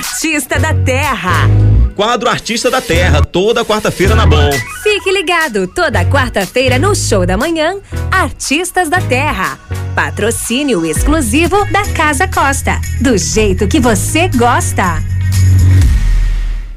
[0.00, 1.46] Artista da Terra.
[1.94, 4.50] Quadro Artista da Terra, toda quarta-feira na Bom.
[4.82, 7.76] Fique ligado, toda quarta-feira no Show da Manhã,
[8.10, 9.58] Artistas da Terra.
[9.94, 12.80] Patrocínio exclusivo da Casa Costa.
[13.02, 15.04] Do jeito que você gosta.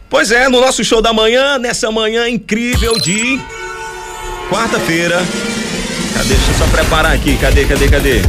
[0.09, 3.39] Pois é, no nosso show da manhã, nessa manhã incrível de
[4.49, 5.23] quarta-feira.
[6.13, 6.27] Cadê?
[6.27, 7.37] Deixa eu só preparar aqui.
[7.37, 8.21] Cadê, cadê, cadê?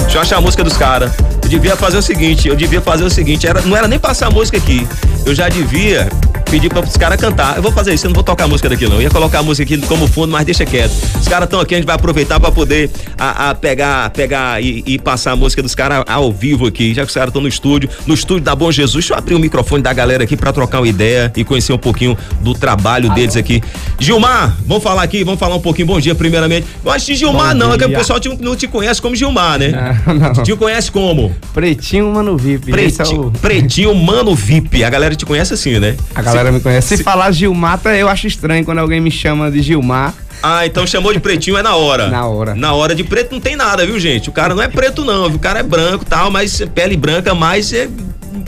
[0.00, 1.12] Deixa eu achar a música dos caras.
[1.54, 4.26] Eu devia fazer o seguinte, eu devia fazer o seguinte, era, não era nem passar
[4.26, 4.84] a música aqui.
[5.24, 6.08] Eu já devia
[6.54, 7.56] pedir para os caras cantar.
[7.56, 8.94] Eu vou fazer isso, eu não vou tocar a música daqui não.
[8.94, 10.92] Eu ia colocar a música aqui como fundo, mas deixa quieto.
[11.20, 14.84] Os caras estão aqui, a gente vai aproveitar para poder a, a, pegar, pegar e,
[14.86, 17.48] e, passar a música dos caras ao vivo aqui, já que os caras estão no
[17.48, 19.04] estúdio, no estúdio da Bom Jesus.
[19.04, 21.78] Deixa eu abrir o microfone da galera aqui para trocar uma ideia e conhecer um
[21.78, 23.60] pouquinho do trabalho deles aqui.
[23.98, 25.88] Gilmar, vamos falar aqui, vamos falar um pouquinho.
[25.88, 26.68] Bom dia, primeiramente.
[26.84, 27.74] Eu acho que Gilmar bom não, dia.
[27.74, 30.00] é que o pessoal te, não te conhece como Gilmar, né?
[30.06, 30.32] Não, não.
[30.44, 31.34] Te conhece como?
[31.52, 32.70] Pretinho Mano VIP.
[32.70, 33.30] Pretinho, é o...
[33.32, 34.84] Pretinho Mano VIP.
[34.84, 35.96] A galera te conhece assim, né?
[36.14, 36.88] A galera se, me conhece.
[36.88, 40.14] Se, se falar Gilmar, eu acho estranho quando alguém me chama de Gilmar.
[40.42, 42.08] Ah, então chamou de pretinho é na hora.
[42.08, 42.54] Na hora.
[42.54, 44.28] Na hora de preto não tem nada, viu, gente?
[44.28, 45.36] O cara não é preto, não, viu?
[45.36, 47.88] O cara é branco tal, mas pele branca, mas é,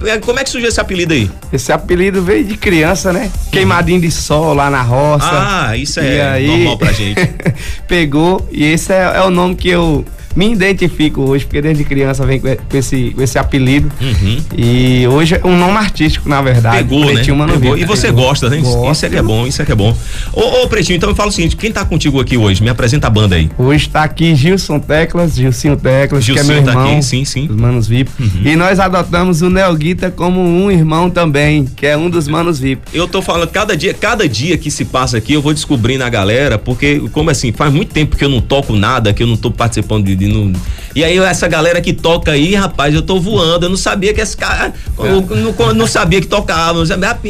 [0.04, 1.30] é, como é que surgiu esse apelido aí?
[1.50, 3.30] Esse apelido veio de criança, né?
[3.50, 5.30] Queimadinho de sol lá na roça.
[5.30, 7.20] Ah, isso é aí, normal pra gente.
[7.88, 10.04] pegou e esse é, é o nome que eu
[10.36, 13.90] me identifico hoje, porque desde criança vem com esse, com esse apelido.
[14.00, 14.38] Uhum.
[14.56, 16.76] E hoje é um nome artístico, na verdade.
[16.76, 17.54] Pegou, Pretinho né?
[17.54, 17.78] Pegou.
[17.78, 18.24] E você Pegou.
[18.24, 18.58] gosta, né?
[18.58, 18.92] Gosto.
[18.92, 19.96] Isso é que é bom, isso é que é bom.
[20.32, 22.62] Ô, ô, Pretinho, então me fala o seguinte, quem tá contigo aqui hoje?
[22.62, 23.50] Me apresenta a banda aí.
[23.56, 26.92] Hoje tá aqui Gilson Teclas, Gilcinho Teclas, Gilcinho que é meu tá irmão.
[26.92, 27.46] Aqui, sim, sim.
[27.48, 28.10] Os Manos VIP.
[28.20, 28.42] Uhum.
[28.44, 32.58] E nós adotamos o Neo Guita como um irmão também, que é um dos Manos
[32.58, 32.82] VIP.
[32.92, 36.08] Eu tô falando, cada dia, cada dia que se passa aqui, eu vou descobrindo a
[36.08, 39.36] galera, porque, como assim, faz muito tempo que eu não toco nada, que eu não
[39.36, 40.14] tô participando de.
[40.14, 40.52] de não,
[40.96, 44.20] e aí essa galera que toca aí, rapaz, eu tô voando, eu não sabia que
[44.20, 46.82] esse cara, eu, não, não, sabia que tocava,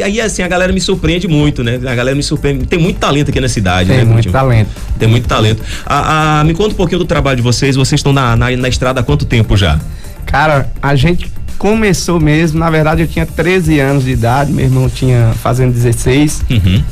[0.04, 1.74] aí assim, a galera me surpreende muito, né?
[1.74, 4.04] A galera me surpreende, tem muito talento aqui na cidade, tem né?
[4.04, 4.70] Tem muito talento.
[4.96, 5.62] Tem muito talento.
[5.84, 8.68] A, a, me conta um pouquinho do trabalho de vocês, vocês estão na, na, na
[8.68, 9.80] estrada há quanto tempo já?
[10.24, 11.28] Cara, a gente
[11.58, 16.44] começou mesmo, na verdade eu tinha 13 anos de idade, meu irmão tinha fazendo 16.
[16.50, 16.84] Uhum.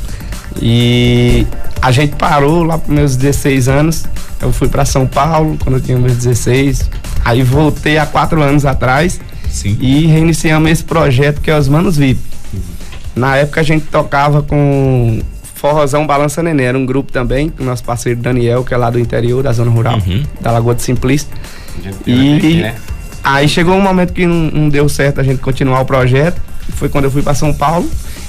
[0.61, 1.47] E
[1.81, 4.05] a gente parou lá para meus 16 anos.
[4.41, 6.91] Eu fui para São Paulo quando eu tinha meus 16.
[7.25, 9.77] Aí voltei há quatro anos atrás Sim.
[9.81, 12.21] e reiniciamos esse projeto que é os Manos VIP.
[13.15, 15.23] Na época a gente tocava com
[15.55, 18.91] Forrozão Balança Nenê, era um grupo também, com o nosso parceiro Daniel, que é lá
[18.91, 20.23] do interior, da zona rural, uhum.
[20.41, 21.29] da Lagoa de Simplício.
[22.07, 22.75] E aqui, né?
[23.23, 26.41] aí chegou um momento que não, não deu certo a gente continuar o projeto.
[26.75, 27.89] Foi quando eu fui para São Paulo.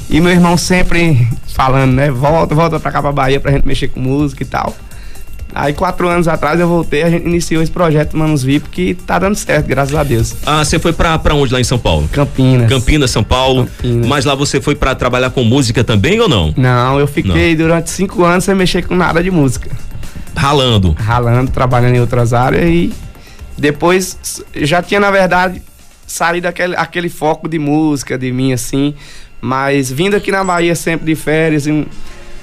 [0.09, 2.11] E meu irmão sempre falando, né?
[2.11, 4.75] Volta, volta pra cá pra Bahia pra gente mexer com música e tal.
[5.53, 9.17] Aí, quatro anos atrás, eu voltei, a gente iniciou esse projeto Manos VIP, que tá
[9.17, 10.35] dando certo, graças a Deus.
[10.45, 12.09] Ah, você foi pra, pra onde lá em São Paulo?
[12.11, 12.67] Campinas.
[12.67, 13.65] Campinas, São Paulo.
[13.65, 14.05] Campinas.
[14.05, 16.53] Mas lá você foi pra trabalhar com música também ou não?
[16.57, 17.63] Não, eu fiquei não.
[17.63, 19.71] durante cinco anos sem mexer com nada de música.
[20.35, 20.93] Ralando?
[20.99, 22.91] Ralando, trabalhando em outras áreas e
[23.57, 25.61] depois já tinha, na verdade,
[26.05, 28.93] saído daquele aquele foco de música de mim, assim.
[29.45, 31.85] Mas vindo aqui na Bahia sempre de férias, um,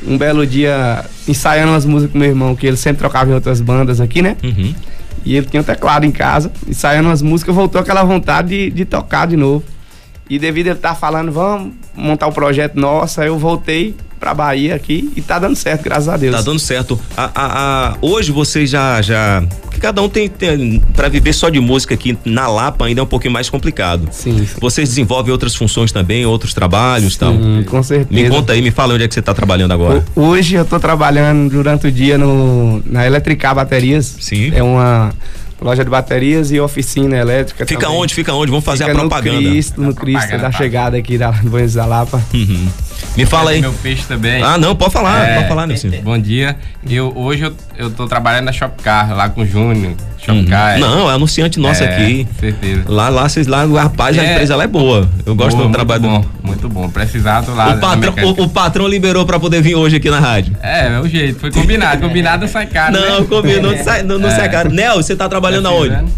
[0.06, 3.60] um belo dia ensaiando umas músicas com meu irmão, que ele sempre trocava em outras
[3.60, 4.36] bandas aqui, né?
[4.40, 4.72] Uhum.
[5.24, 8.84] E ele tinha um teclado em casa, ensaiando umas músicas, voltou aquela vontade de, de
[8.84, 9.64] tocar de novo.
[10.30, 13.36] E devido a ele estar tá falando, vamos montar o um projeto nosso, aí eu
[13.36, 16.37] voltei pra Bahia aqui e tá dando certo, graças a Deus.
[16.37, 16.99] Tá dando certo.
[17.16, 19.43] A, a, a, hoje vocês já, já.
[19.62, 20.81] Porque cada um tem, tem.
[20.94, 24.09] Pra viver só de música aqui na Lapa ainda é um pouquinho mais complicado.
[24.12, 24.47] Sim.
[24.61, 27.34] Vocês desenvolvem outras funções também, outros trabalhos e tal?
[27.69, 28.22] com certeza.
[28.22, 30.05] Me conta aí, me fala onde é que você tá trabalhando agora.
[30.15, 34.19] Hoje eu tô trabalhando durante o dia no, na Eletricar Baterias.
[34.21, 34.53] Sim.
[34.55, 35.12] É uma
[35.62, 37.65] loja de baterias e oficina elétrica.
[37.65, 37.97] Fica também.
[37.97, 38.15] onde?
[38.15, 38.50] Fica onde?
[38.50, 39.41] Vamos fazer Fica a propaganda.
[39.41, 42.23] No Cristo, no Cristo da chegada aqui da Buenos da Lapa.
[42.34, 42.69] Uhum.
[43.17, 43.61] Me fala aí.
[43.61, 44.43] Meu peixe também.
[44.43, 45.91] Ah, não, pode falar, é, pode falar, Nilson.
[46.03, 46.56] Bom dia.
[46.89, 49.95] Eu, hoje eu, eu tô trabalhando na Shopcar, lá com o Júnior.
[50.19, 50.75] Shopcar.
[50.75, 50.81] Uhum.
[50.81, 52.29] Não, é anunciante nosso é, aqui.
[52.39, 52.85] Certeza.
[52.87, 55.08] Lá, lá, vocês lá, rapaz, é, a empresa lá é boa.
[55.26, 56.03] Eu gosto boa, do trabalho.
[56.03, 56.88] Muito bom, muito bom.
[56.88, 57.75] Precisado lá.
[57.75, 60.56] O patrão, o, o, patrão liberou pra poder vir hoje aqui na rádio.
[60.62, 61.41] É, é o jeito.
[61.41, 62.00] Foi combinado.
[62.00, 62.94] combinado sai caro.
[62.94, 63.26] Não, né?
[63.29, 64.70] combinado, não sai, não, não sai caro.
[64.70, 66.12] Nel, você tá trabalhando aonde?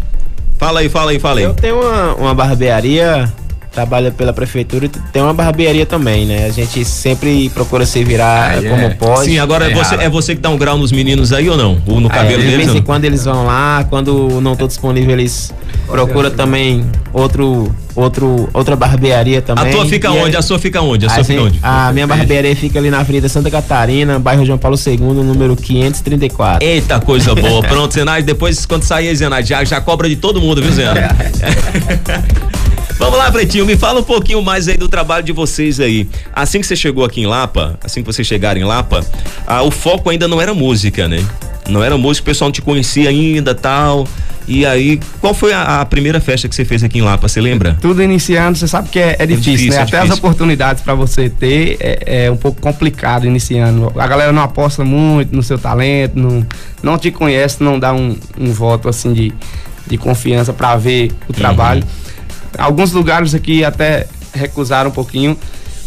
[0.57, 1.45] Fala aí, fala aí, fala aí.
[1.45, 3.31] Eu tenho uma, uma barbearia,
[3.75, 6.45] trabalho pela prefeitura e tem uma barbearia também, né?
[6.45, 8.89] A gente sempre procura se virar ah, como é.
[8.91, 9.25] pode.
[9.25, 11.57] Sim, agora é, é você, é você que dá um grau nos meninos aí ou
[11.57, 11.77] não?
[11.85, 12.51] Ou no cabelo é, deles?
[12.51, 15.53] De vez em quando eles vão lá, quando não estou disponível, eles
[15.87, 19.67] procuram também outro outro, outra barbearia também.
[19.67, 20.35] A tua fica e onde?
[20.35, 20.39] É...
[20.39, 21.05] A sua fica onde?
[21.05, 21.59] A, sua fica onde?
[21.61, 26.65] A minha barbearia fica ali na Avenida Santa Catarina, bairro João Paulo II, número 534.
[26.65, 27.61] Eita, coisa boa.
[27.61, 30.99] Pronto, Zenade, depois quando sair aí, Zenade, já, já cobra de todo mundo, viu, Zenade?
[32.97, 36.07] Vamos lá, Pretinho, me fala um pouquinho mais aí do trabalho de vocês aí.
[36.33, 39.05] Assim que você chegou aqui em Lapa, assim que vocês chegaram em Lapa,
[39.45, 41.23] ah, o foco ainda não era música, né?
[41.67, 44.07] Não era música, o pessoal não te conhecia ainda, tal.
[44.47, 47.41] E aí, qual foi a, a primeira festa que você fez aqui em Lapa, você
[47.41, 47.77] lembra?
[47.81, 49.77] Tudo iniciando, você sabe que é, é difícil, difícil, né?
[49.77, 50.13] é Até difícil.
[50.13, 53.91] as oportunidades para você ter é, é um pouco complicado iniciando.
[53.99, 56.45] A galera não aposta muito no seu talento, não,
[56.81, 59.33] não te conhece, não dá um, um voto assim de,
[59.87, 61.83] de confiança para ver o trabalho.
[62.57, 65.37] Alguns lugares aqui até recusaram um pouquinho.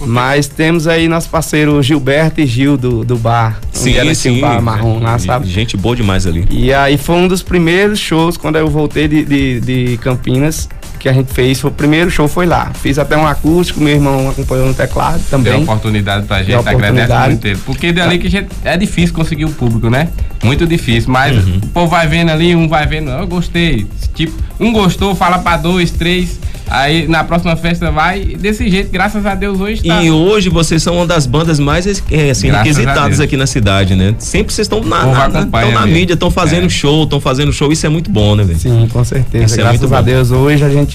[0.01, 3.61] Mas temos aí nosso parceiro Gilberto e Gil do, do bar.
[3.77, 5.49] onde era esse bar marrom lá, sabe?
[5.49, 6.47] Gente boa demais ali.
[6.51, 10.69] E aí foi um dos primeiros shows quando eu voltei de, de, de Campinas
[10.99, 11.61] que a gente fez.
[11.61, 12.71] Foi, o primeiro show foi lá.
[12.75, 15.63] Fiz até um acústico, meu irmão acompanhou no teclado Deu também.
[15.63, 17.29] oportunidade pra gente, Deu agradece oportunidade.
[17.31, 17.59] muito ele.
[17.65, 20.09] Porque dali que a gente, é difícil conseguir o público, né?
[20.43, 21.57] Muito difícil, mas Uhum.
[21.63, 23.87] o povo vai vendo ali, um vai vendo, eu gostei.
[24.15, 28.21] Tipo, um gostou, fala pra dois, três, aí na próxima festa vai.
[28.39, 30.03] Desse jeito, graças a Deus, hoje tá.
[30.03, 34.15] E hoje vocês são uma das bandas mais é, assim, requisitadas aqui na cidade, né?
[34.19, 36.69] Sempre vocês estão na, na, na, tão na mídia, estão fazendo É.
[36.69, 38.59] show, estão fazendo show, isso é muito bom, né, velho?
[38.59, 39.45] Sim, com certeza.
[39.45, 40.05] Isso é Graças muito a bom.
[40.05, 40.88] Deus, hoje a gente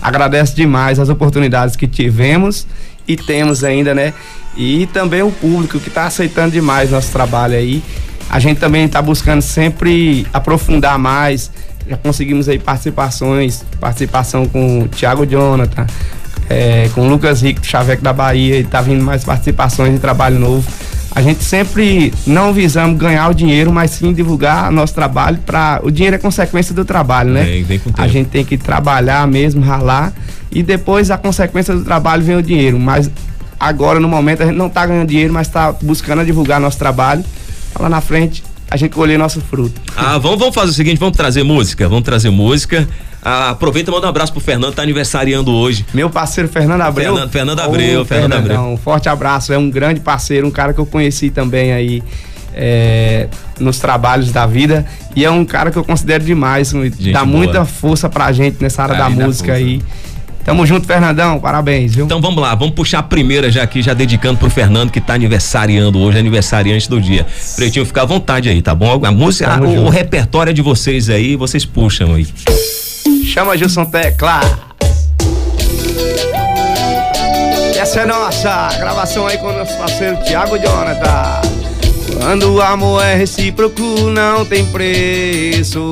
[0.00, 2.66] agradece demais as oportunidades que tivemos
[3.06, 4.12] e temos ainda, né?
[4.56, 7.82] E também o público que está aceitando demais nosso trabalho aí.
[8.28, 11.50] A gente também está buscando sempre aprofundar mais.
[11.88, 15.86] Já conseguimos aí participações, participação com o Thiago Jonathan,
[16.48, 20.38] é, com o Lucas Rico, Chaveco da Bahia, e tá vindo mais participações de trabalho
[20.38, 20.70] novo.
[21.14, 25.90] A gente sempre não visamos ganhar o dinheiro, mas sim divulgar nosso trabalho para o
[25.90, 27.42] dinheiro é consequência do trabalho, né?
[27.44, 30.12] Vem- vem a gente tem que trabalhar mesmo, ralar
[30.50, 32.78] e depois a consequência do trabalho vem o dinheiro.
[32.80, 33.10] Mas
[33.60, 37.22] agora no momento a gente não tá ganhando dinheiro, mas tá buscando divulgar nosso trabalho.
[37.78, 39.78] Lá na frente a gente colher nosso fruto.
[39.94, 42.88] Ah, vamos, vamos fazer o seguinte, vamos trazer música, vamos trazer música.
[43.24, 45.86] Ah, aproveita e manda um abraço pro Fernando, tá aniversariando hoje.
[45.94, 47.12] Meu parceiro Fernando Abreu.
[47.14, 48.60] Fernando- Fernando Abreu, Ô, Fernando Abreu.
[48.62, 52.02] Um forte abraço, é um grande parceiro, um cara que eu conheci também aí
[52.54, 53.28] é,
[53.60, 54.84] nos trabalhos da vida.
[55.14, 57.36] E é um cara que eu considero demais, Gente dá boa.
[57.38, 59.80] muita força pra gente nessa área Pra da música aí.
[60.44, 62.04] Tamo junto, Fernandão, parabéns, viu?
[62.04, 65.14] Então vamos lá, vamos puxar a primeira já aqui, já dedicando pro Fernando que tá
[65.14, 67.24] aniversariando hoje, aniversariante do dia.
[67.54, 69.00] Pretinho, fica à vontade aí, tá bom?
[69.06, 69.90] A música, a- o, junto.
[69.90, 72.26] repertório é de vocês aí, vocês puxam aí.
[73.32, 74.40] Chama Gilson Tecla.
[77.74, 81.40] Essa é nossa gravação aí com o nosso parceiro Thiago Jonathan.
[82.20, 83.80] Quando o amor é recíproco,
[84.10, 85.88] não tem preço.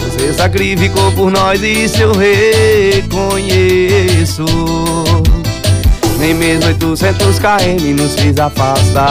[0.00, 2.10] Você sacrificou por nós e isso eu
[3.04, 4.44] reconheço.
[6.18, 9.06] Nem mesmo 800 km nos fez afastar.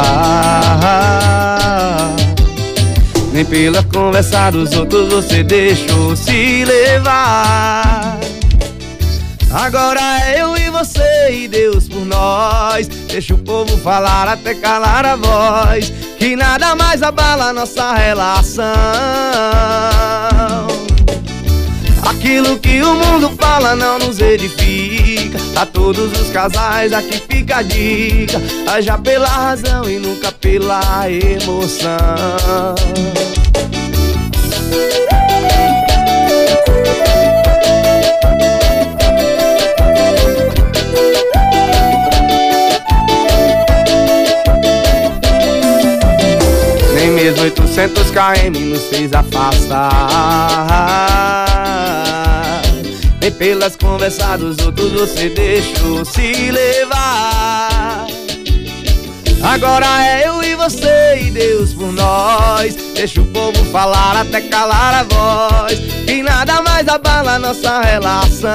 [3.35, 8.17] Nem pela conversa dos outros você deixou se levar.
[9.51, 12.87] Agora é eu e você e Deus por nós.
[12.87, 15.91] Deixa o povo falar até calar a voz.
[16.17, 18.71] Que nada mais abala nossa relação.
[22.05, 25.37] Aquilo que o mundo fala não nos edifica.
[25.57, 28.41] A todos os casais aqui fica a dica.
[28.65, 31.99] Haja pela razão e nunca pela emoção.
[47.35, 49.81] Mesmo 800 km nos fez afastar.
[53.19, 58.07] Nem pelas conversas dos outros você deixou se levar.
[59.43, 62.75] Agora é eu e você e Deus por nós.
[62.95, 65.79] Deixa o povo falar até calar a voz.
[66.05, 68.49] Que nada mais abala nossa relação.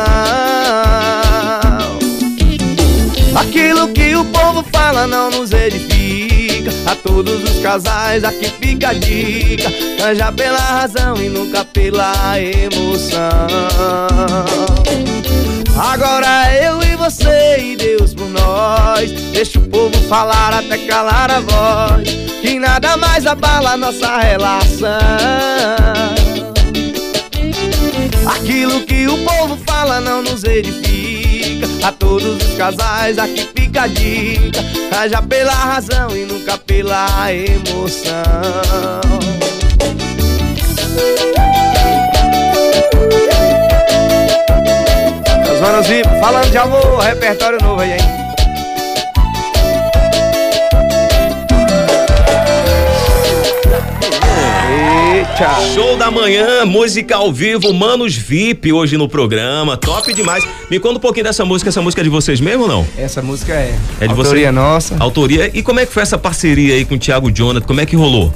[3.37, 6.50] Aquilo que o povo fala não nos edifica.
[6.87, 9.71] A todos os casais aqui fica a dica.
[10.05, 13.21] Anja pela razão e nunca pela emoção.
[15.79, 19.11] Agora eu e você e Deus por nós.
[19.33, 22.09] Deixa o povo falar até calar a voz.
[22.43, 24.91] Que nada mais abala nossa relação.
[28.27, 31.40] Aquilo que o povo fala não nos edifica.
[31.83, 34.61] A todos os casais aqui fica a dica.
[34.93, 38.13] Haja pela razão e nunca pela emoção.
[45.53, 45.87] Os manos
[46.21, 48.20] falando de amor, repertório novo aí, hein?
[54.71, 55.35] Eita.
[55.37, 55.63] tchau.
[55.75, 59.77] Show da manhã, música ao vivo, Manos VIP hoje no programa.
[59.77, 60.47] Top demais.
[60.71, 61.69] Me conta um pouquinho dessa música.
[61.71, 62.87] Essa música é de vocês mesmo ou não?
[62.97, 64.53] Essa música é, É de autoria você?
[64.53, 64.97] nossa.
[65.01, 65.51] Autoria.
[65.53, 67.67] E como é que foi essa parceria aí com o Thiago Jonathan?
[67.67, 68.33] Como é que rolou?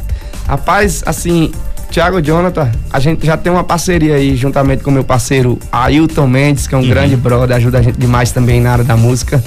[0.49, 1.53] Rapaz, assim,
[1.91, 6.67] Thiago Jonathan, a gente já tem uma parceria aí juntamente com meu parceiro Ailton Mendes,
[6.67, 9.43] que é um grande brother, ajuda a gente demais também na área da música.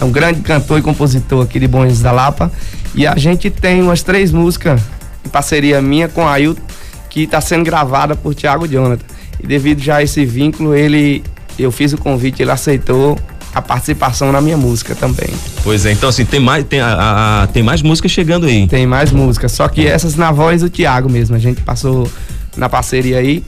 [0.00, 2.52] É um grande cantor e compositor aqui de Bom Jesus da Lapa.
[2.94, 4.80] E a gente tem umas três músicas
[5.24, 6.62] em parceria minha com Ailton,
[7.10, 9.04] que está sendo gravada por Thiago Jonathan.
[9.42, 11.22] E devido já a esse vínculo, ele
[11.58, 13.18] eu fiz o convite, ele aceitou
[13.54, 15.28] a participação na minha música também.
[15.64, 18.66] Pois é, então assim, tem mais, tem, a- a- a- tem mais música chegando aí.
[18.68, 21.34] Tem mais músicas, só que essas na voz do Thiago mesmo.
[21.34, 22.08] A gente passou
[22.56, 23.42] na parceria aí.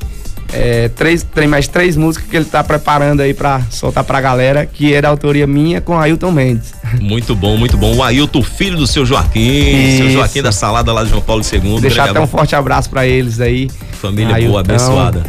[0.52, 4.66] É, três, tem mais três músicas que ele tá preparando aí pra soltar pra galera,
[4.66, 6.72] que é da autoria minha com Ailton Mendes.
[7.00, 7.94] Muito bom, muito bom.
[7.96, 10.10] O Ailton, filho do seu Joaquim, seu Isso.
[10.10, 11.80] Joaquim da Salada lá de João Paulo II.
[11.80, 13.70] Deixar até um forte abraço pra eles aí.
[14.00, 14.50] Família Ailton.
[14.50, 15.22] boa, abençoada.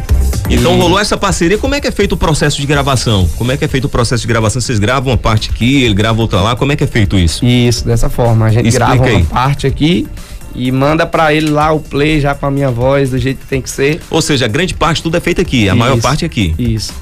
[0.50, 1.56] Então rolou essa parceria.
[1.56, 3.28] Como é que é feito o processo de gravação?
[3.36, 4.60] Como é que é feito o processo de gravação?
[4.60, 6.56] Vocês gravam uma parte aqui, ele grava outra lá.
[6.56, 7.44] Como é que é feito isso?
[7.44, 8.46] Isso, dessa forma.
[8.46, 9.24] A gente Explica grava uma aí.
[9.24, 10.06] parte aqui
[10.54, 13.46] e manda pra ele lá o play já com a minha voz, do jeito que
[13.46, 14.00] tem que ser.
[14.10, 16.02] Ou seja, a grande parte tudo é feito aqui, a maior Isso.
[16.02, 16.54] parte é aqui.
[16.58, 16.92] Isso.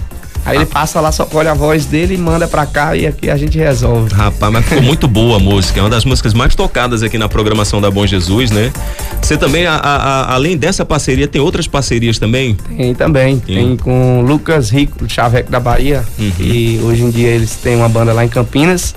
[0.43, 3.29] Aí ele passa lá, só colhe a voz dele e manda pra cá e aqui
[3.29, 4.15] a gente resolve.
[4.15, 5.79] Rapaz, mas ficou muito boa a música.
[5.81, 8.73] É uma das músicas mais tocadas aqui na programação da Bom Jesus, né?
[9.21, 12.55] Você também, a- a- além dessa parceria, tem outras parcerias também?
[12.75, 13.39] Tem também.
[13.39, 16.03] Tem com o Lucas Rico, do Chaveco da Bahia.
[16.19, 16.33] Uhum.
[16.41, 18.95] E hoje em dia eles têm uma banda lá em Campinas.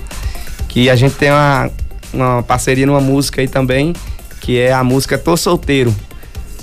[0.66, 1.70] Que a gente tem uma,
[2.12, 3.92] uma parceria numa música aí também,
[4.44, 5.94] que é a música Tô Solteiro.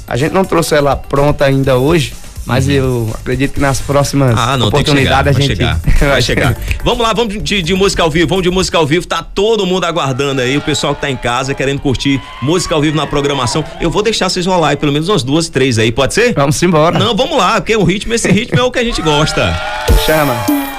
[0.08, 2.14] A gente não trouxe ela pronta ainda hoje,
[2.46, 4.38] mas eu acredito que nas próximas Uhum.
[4.38, 5.80] Ah, não, tem que chegar, oportunidades vai a gente chegar,
[6.12, 6.58] vai chegar.
[6.84, 9.66] Vamos lá, vamos de, de música ao vivo, vamos de música ao vivo, tá todo
[9.66, 13.08] mundo aguardando aí, o pessoal que tá em casa querendo curtir música ao vivo na
[13.08, 13.64] programação.
[13.80, 16.34] Eu vou deixar vocês rolar aí pelo menos umas duas, três aí, pode ser?
[16.36, 17.00] Vamos embora.
[17.00, 19.60] Não, vamos lá, porque o ritmo, esse ritmo é o que a gente gosta.
[20.06, 20.71] Chama.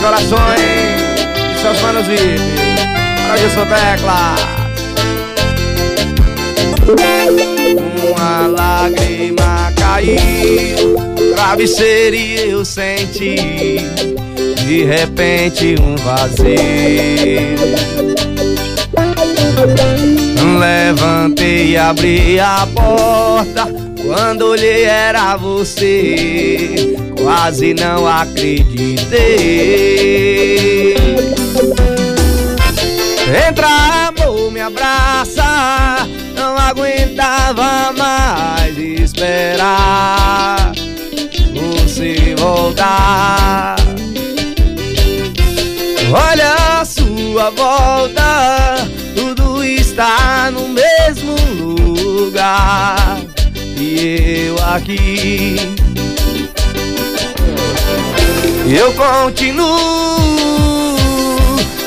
[0.00, 0.60] Corações
[1.54, 2.40] de seus manos VIP.
[3.28, 4.34] Para sou tecla.
[8.10, 10.96] Uma lágrima caiu,
[11.34, 13.36] travesseiro e eu senti.
[14.66, 16.50] De repente um vazio.
[20.58, 23.68] Levantei e abri a porta.
[24.02, 27.09] Quando olhei era você.
[27.22, 29.10] Quase não acreditei.
[33.48, 33.68] Entra,
[34.08, 36.08] amor, me abraça.
[36.34, 40.72] Não aguentava mais esperar
[41.54, 43.76] você voltar.
[46.12, 48.76] Olha a sua volta,
[49.14, 53.20] tudo está no mesmo lugar.
[53.76, 55.89] E eu aqui.
[58.72, 59.66] Eu continuo,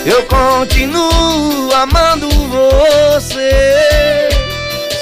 [0.05, 4.27] eu continuo amando você.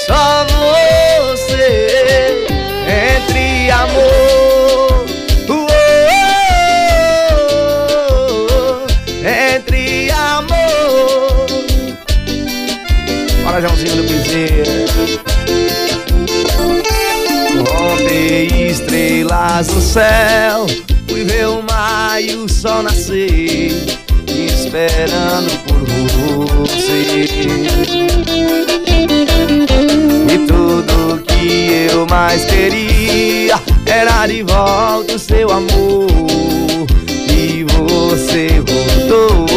[0.05, 2.45] Só você
[2.87, 5.07] entre amor.
[5.49, 5.67] uou,
[9.25, 11.47] entre amor.
[13.43, 14.85] Bora, Joãozinho do Piseira.
[17.81, 20.67] Ontem estrelas no céu
[22.61, 23.71] sol nascer
[24.27, 25.79] Esperando por
[26.67, 27.25] você.
[30.29, 36.07] E tudo que eu mais queria Era de volta o seu amor.
[37.31, 39.47] E você voltou.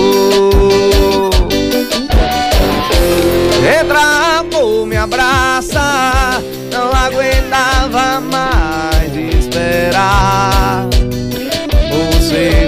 [3.81, 6.43] Entra, amor, me abraça.
[6.73, 10.94] Não aguentava mais esperar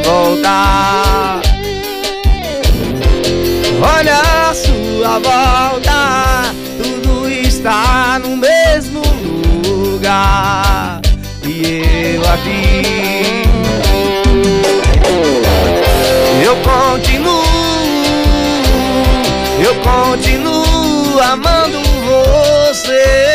[0.06, 1.40] voltar.
[3.82, 9.02] Olha a sua volta, tudo está no mesmo
[9.66, 11.00] lugar.
[11.44, 13.42] E eu aqui.
[16.42, 17.42] Eu continuo,
[19.58, 23.25] eu continuo amando você,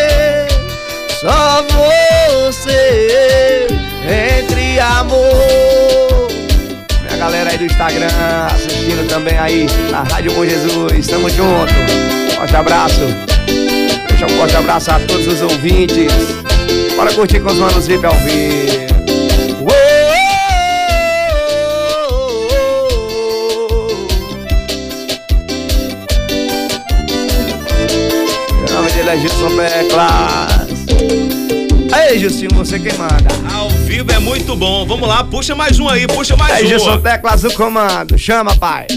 [7.62, 8.08] do Instagram,
[8.48, 11.08] assistindo também aí na Rádio Bom Jesus.
[11.08, 11.74] Tamo junto.
[12.36, 13.01] Forte abraço.
[14.10, 16.12] Deixa um forte abraço a todos os ouvintes.
[16.96, 18.91] Bora curtir com os manos VIP ao vivo.
[28.74, 30.86] Nome dele é Gilson Peclas.
[31.91, 33.61] Aí, Gilson, você quem manda.
[33.92, 34.86] Vivo é muito bom.
[34.86, 36.68] Vamos lá, puxa mais um aí, puxa mais Aí, um.
[36.70, 38.18] Gilson Teclas do comando.
[38.18, 38.88] Chama, pai.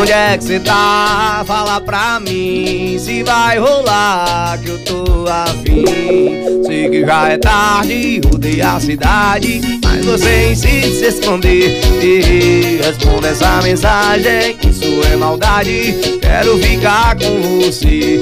[0.00, 1.42] Onde é que cê tá?
[1.44, 6.64] Fala pra mim se vai rolar que eu tô afim.
[6.64, 11.80] Sei que já é tarde, rodei a cidade, mas você insiste se esconder.
[12.00, 15.94] E responda essa mensagem, isso é maldade.
[16.20, 18.20] Quero ficar com você.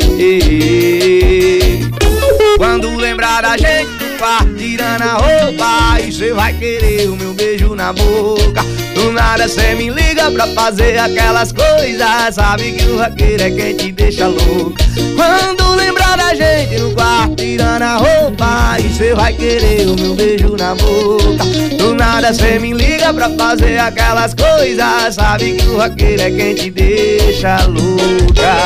[2.57, 7.75] Quando lembrar da gente quarto, tirando a roupa, e cê vai querer o meu beijo
[7.75, 8.63] na boca.
[8.95, 12.35] Do nada cê me liga pra fazer aquelas coisas.
[12.35, 14.85] Sabe que o vaqueiro é quem te deixa louca.
[15.15, 20.15] Quando lembrar da gente no quarto, tirando a roupa, e cê vai querer o meu
[20.15, 21.45] beijo na boca.
[21.79, 25.15] Do nada cê me liga pra fazer aquelas coisas.
[25.15, 28.57] Sabe que o vaqueiro é quem te deixa louca.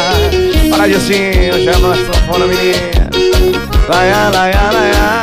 [0.70, 3.10] Para Gilcinho, chama a sanfona menina.
[3.88, 5.19] Laia, laia, laia.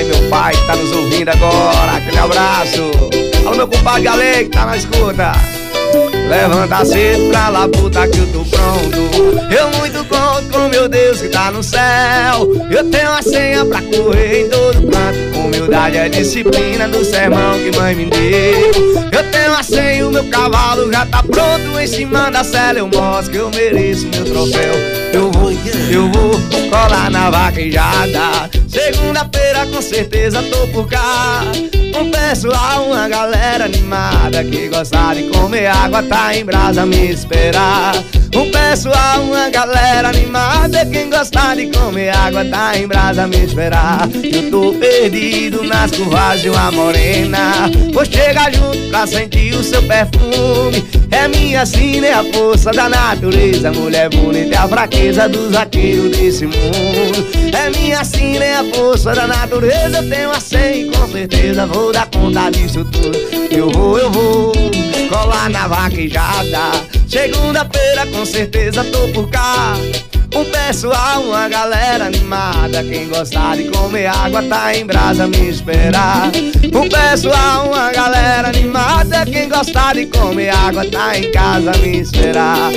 [0.00, 1.96] Mãe, meu pai que tá nos ouvindo agora.
[1.96, 2.90] Aquele abraço.
[3.44, 5.32] Alô, meu compadre Ale que tá na escuta.
[6.28, 9.50] Levanta cedo pra lá, puta que eu tô pronto.
[9.50, 12.48] Eu muito conto com meu Deus que tá no céu.
[12.70, 15.38] Eu tenho a senha pra correr em todo canto.
[15.38, 19.10] Humildade é disciplina do sermão que mãe me deu.
[19.10, 21.78] Eu tenho a senha o meu cavalo já tá pronto.
[21.80, 24.74] Em cima da cela eu mostro que eu mereço meu troféu.
[25.12, 25.50] Eu vou,
[25.90, 28.49] eu vou colar na vaquejada.
[28.70, 31.42] Segunda-feira com certeza tô por cá.
[32.00, 37.92] Um pessoal, uma galera animada que gosta de comer água, tá em brasa me esperar.
[38.32, 44.08] Um pessoal, uma galera animada, quem gosta de comer água, tá em brasa me esperar.
[44.22, 47.68] Eu tô perdido nas curvas de uma morena.
[47.92, 50.88] Vou chegar junto pra sentir o seu perfume.
[51.10, 53.72] É minha sina, é a força da natureza.
[53.72, 57.26] Mulher bonita é a fraqueza dos vaqueiros desse mundo.
[57.52, 59.98] É minha sina, é a força da natureza.
[59.98, 62.19] Eu tenho a senha e com certeza vou dar conta
[62.50, 63.18] disso tudo.
[63.50, 64.52] Eu vou, eu vou
[65.08, 66.72] colar na vaquejada.
[67.08, 69.74] Segunda-feira com certeza tô por cá.
[70.32, 72.84] Um pessoal, uma galera animada.
[72.84, 76.30] Quem gostar de comer água tá em brasa me esperar.
[76.72, 79.26] Um pessoal, uma galera animada.
[79.26, 82.70] Quem gostar de comer água tá em casa me esperar.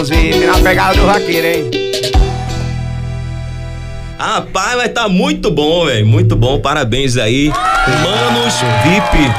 [0.00, 1.70] Manos VIP na pegada do vaqueiro, hein?
[4.18, 6.06] Rapaz, vai tá muito bom, velho.
[6.06, 6.60] Muito bom.
[6.60, 7.52] Parabéns aí.
[8.02, 9.30] Manos VIP.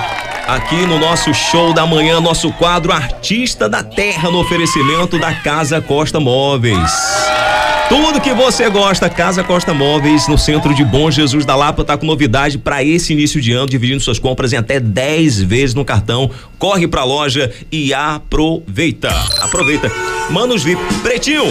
[0.47, 5.79] Aqui no nosso show da manhã, nosso quadro Artista da Terra no oferecimento da Casa
[5.79, 6.91] Costa Móveis.
[7.91, 11.97] Tudo que você gosta, Casa Costa Móveis, no centro de Bom Jesus da Lapa, tá
[11.97, 15.83] com novidade para esse início de ano, dividindo suas compras em até 10 vezes no
[15.83, 16.31] cartão.
[16.57, 19.09] Corre pra loja e aproveita.
[19.41, 19.91] Aproveita.
[20.29, 20.81] Manos VIP.
[21.03, 21.43] Pretinho,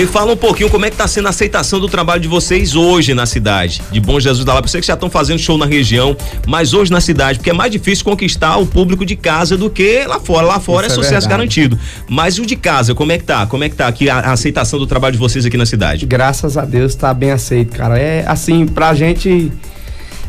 [0.00, 2.74] me fala um pouquinho como é que tá sendo a aceitação do trabalho de vocês
[2.74, 4.64] hoje na cidade de Bom Jesus da Lapa.
[4.64, 7.52] Eu sei que já estão fazendo show na região, mas hoje na cidade, porque é
[7.52, 10.46] mais difícil conquistar o público de casa do que lá fora.
[10.46, 11.78] Lá fora Isso é é sucesso garantido.
[12.08, 13.44] Mas o de casa, como é que tá?
[13.44, 16.06] Como é que tá aqui a, a aceitação do trabalho de vocês aqui na cidade?
[16.06, 17.98] Graças a Deus tá bem aceito, cara.
[17.98, 19.52] É assim, pra gente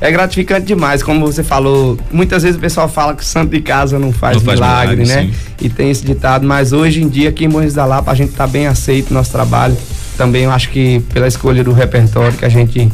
[0.01, 1.97] é gratificante demais, como você falou.
[2.11, 4.95] Muitas vezes o pessoal fala que o santo de casa não faz, Não faz milagre,
[4.97, 5.31] milagre, né?
[5.33, 5.65] sim.
[5.65, 8.33] E tem esse ditado, mas hoje em dia aqui em Morris da Lapa a gente
[8.33, 9.77] tá bem aceito nosso trabalho.
[10.17, 12.91] Também eu acho que pela escolha do repertório que a gente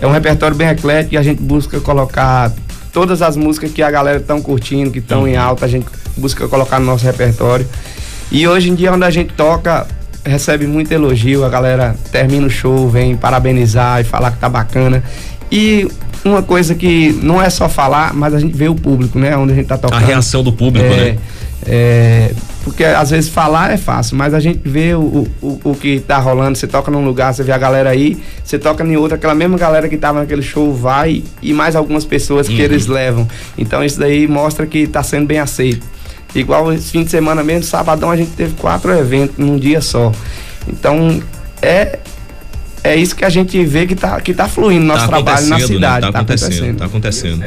[0.00, 2.50] é um repertório bem eclético e a gente busca colocar
[2.92, 5.28] todas as músicas que a galera estão curtindo, que estão Uhum.
[5.28, 7.66] em alta, a gente busca colocar no nosso repertório.
[8.32, 9.86] E hoje em dia, onde a gente toca,
[10.24, 15.02] recebe muito elogio, a galera termina o show, vem parabenizar e falar que tá bacana.
[15.52, 15.86] E
[16.28, 19.36] uma coisa que não é só falar, mas a gente vê o público, né?
[19.36, 20.04] Onde a gente tá A tocando.
[20.04, 21.18] reação do público, É, né?
[21.66, 22.30] é,
[22.64, 26.18] porque às vezes falar é fácil, mas a gente vê o, o, o que tá
[26.18, 26.56] rolando.
[26.58, 29.56] Você toca num lugar, você vê a galera aí, você toca em outro, aquela mesma
[29.56, 32.60] galera que tava naquele show vai e mais algumas pessoas que Uhum.
[32.62, 33.28] eles levam.
[33.56, 35.86] Então isso daí mostra que tá sendo bem aceito.
[36.34, 40.12] Igual esse fim de semana mesmo, sabadão a gente teve quatro eventos num dia só.
[40.68, 41.22] Então
[41.62, 41.98] é
[42.86, 45.46] é isso que a gente vê que tá, que tá fluindo no nosso Tá trabalho
[45.46, 45.86] na acontecendo, né?
[45.86, 46.00] cidade.
[46.12, 47.44] Tá acontecendo, tá acontecendo.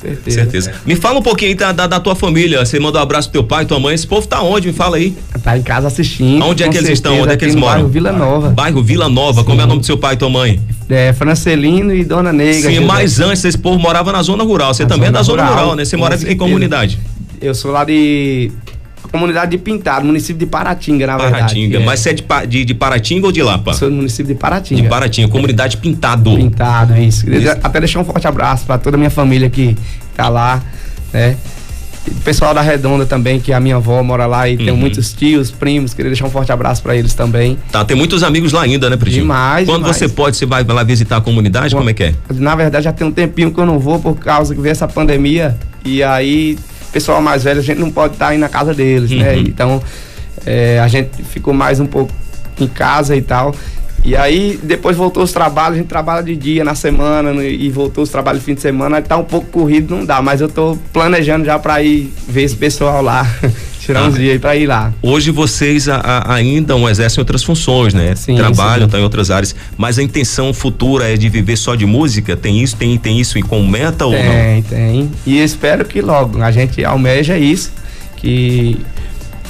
[0.00, 0.30] certeza.
[0.30, 0.72] Certeza.
[0.84, 2.64] Me fala um pouquinho aí da, da, da tua família.
[2.64, 3.94] Você mandou um abraço pro teu pai, tua mãe.
[3.94, 4.66] Esse povo tá onde?
[4.68, 5.14] Me fala aí.
[5.42, 6.44] Tá em casa assistindo.
[6.44, 7.12] Onde é que eles estão?
[7.12, 7.74] certeza, Onde é que eles moram?
[7.74, 8.48] bairro Vila Nova.
[8.50, 9.44] Bairro Vila Nova.
[9.44, 10.60] Como é o nome do seu pai e tua mãe?
[10.88, 12.68] É, Francelino e Dona Nega.
[12.68, 14.74] Sim, mas antes esse povo morava na zona rural.
[14.74, 15.84] Você Na também é da zona rural, rural, né?
[15.84, 16.38] Você mora em certeza.
[16.38, 16.98] comunidade.
[17.40, 18.50] Eu sou lá de.
[19.12, 21.36] Comunidade de Pintado, município de Paratinga, na verdade.
[21.42, 21.76] Paratinga.
[21.78, 21.84] É.
[21.84, 23.74] Mas você é de, de, de Paratinga ou de Lapa?
[23.74, 24.80] Sou do município de Paratinga.
[24.82, 26.34] De Paratinga, comunidade Pintado.
[26.34, 27.28] Pintado, isso.
[27.30, 27.50] Isso.
[27.62, 29.76] Até deixar um forte abraço para toda a minha família que
[30.16, 30.62] tá lá,
[31.12, 31.36] né?
[32.04, 34.76] E pessoal da Redonda também, que a minha avó mora lá e tem Uhum.
[34.76, 35.94] muitos tios, primos.
[35.94, 37.56] Queria deixar um forte abraço para eles também.
[37.70, 39.22] Tá, tem muitos amigos lá ainda, né, Pretinho?
[39.22, 39.96] Demais, Quando demais.
[39.98, 41.76] você pode, você vai lá visitar a comunidade?
[41.76, 42.14] Como é que é?
[42.30, 44.88] Na verdade, já tem um tempinho que eu não vou por causa que veio essa
[44.88, 45.56] pandemia.
[45.84, 46.58] E aí,
[46.92, 49.34] pessoal mais velho, a gente não pode estar aí na casa deles, né?
[49.34, 49.40] Uhum.
[49.40, 49.82] Então,
[50.44, 52.12] é, a gente ficou mais um pouco
[52.60, 53.54] em casa e tal.
[54.04, 58.02] E aí, depois voltou os trabalhos, a gente trabalha de dia na semana e voltou
[58.02, 59.00] os trabalhos de fim de semana.
[59.00, 62.56] Tá um pouco corrido, não dá, mas eu tô planejando já pra ir ver esse
[62.56, 63.24] pessoal lá,
[63.84, 64.06] tirar Ah.
[64.08, 64.92] uns dias aí pra ir lá.
[65.02, 68.14] Hoje vocês a- a- ainda um exercem outras funções, né?
[68.14, 69.54] Sim, Trabalham, estão em outras áreas.
[69.76, 72.36] Mas a intenção futura é de viver só de música?
[72.36, 74.18] Tem isso, tem, tem isso em como meta ou não?
[74.20, 75.10] Tem, tem.
[75.26, 77.72] E espero que logo a gente almeja isso,
[78.16, 78.78] que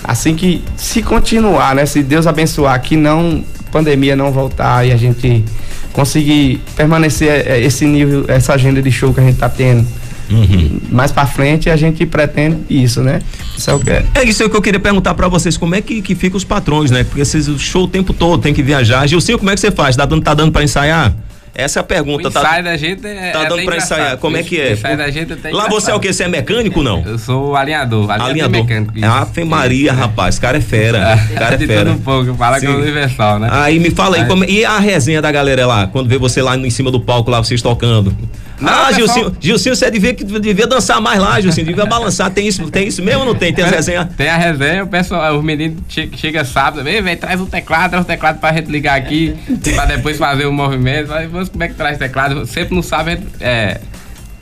[0.03, 4.97] assim que se continuar, né, se Deus abençoar que não pandemia não voltar e a
[4.97, 5.45] gente
[5.93, 9.87] conseguir permanecer eh, esse nível, essa agenda de show que a gente tá tendo.
[10.31, 10.81] Uhum.
[10.91, 13.21] Mais pra frente a gente pretende isso, né?
[13.57, 14.05] Isso é o que é.
[14.15, 16.45] É isso aí que eu queria perguntar pra vocês, como é que, que fica os
[16.45, 17.05] patrões, né?
[17.05, 19.07] Porque vocês o show o tempo todo, tem que viajar.
[19.07, 19.95] Gilcinho, como é que você faz?
[19.97, 21.13] Tá dando, tá dando pra ensaiar?
[21.55, 22.29] Essa é a O pergunta.
[22.29, 23.31] ensaio Tá, da gente é.
[23.31, 24.17] tá é dando pra ensaiar.
[24.17, 24.71] Como é que é?
[24.71, 26.11] O ensaio da gente é até Lá você é o quê?
[26.11, 27.03] Você é mecânico não?
[27.05, 28.05] Eu sou alinhador.
[28.11, 28.63] Alinhador, Alinhador.
[28.63, 28.93] mecânico.
[28.99, 30.37] É Ave Maria, rapaz.
[30.37, 31.13] Esse cara é fera.
[31.15, 31.85] Esse cara é de fera.
[31.85, 32.77] tudo um pouco, fala que é Sim.
[32.77, 33.49] universal, né?
[33.53, 36.41] Aí me fala aí, Aí- como- e a resenha da galera lá, quando vê você
[36.41, 38.17] lá em cima do palco, lá vocês tocando?
[38.63, 42.71] Não, ah, Gilcinho, Gilcinho, você devia, devia dançar mais lá, Gilcinho, devia balançar, tem isso,
[42.71, 43.53] tem isso mesmo ou não tem?
[43.53, 44.09] Tem as resenhas?
[44.17, 47.91] Tem a resenha, o pessoal, os meninos che chega sábado, vem, vem, traz o teclado,
[47.91, 49.35] traz o teclado pra gente ligar aqui,
[49.75, 51.13] pra depois fazer o movimento.
[51.13, 52.47] Aí, "Moço, como é que traz teclado?
[52.47, 53.81] Sempre a gente, é,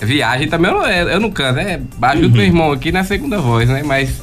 [0.01, 1.81] viagem também, eu não, eu não canto, né?
[2.03, 2.33] Ajudo Uhum.
[2.33, 3.83] meu irmão aqui na segunda voz, né?
[3.85, 4.21] Mas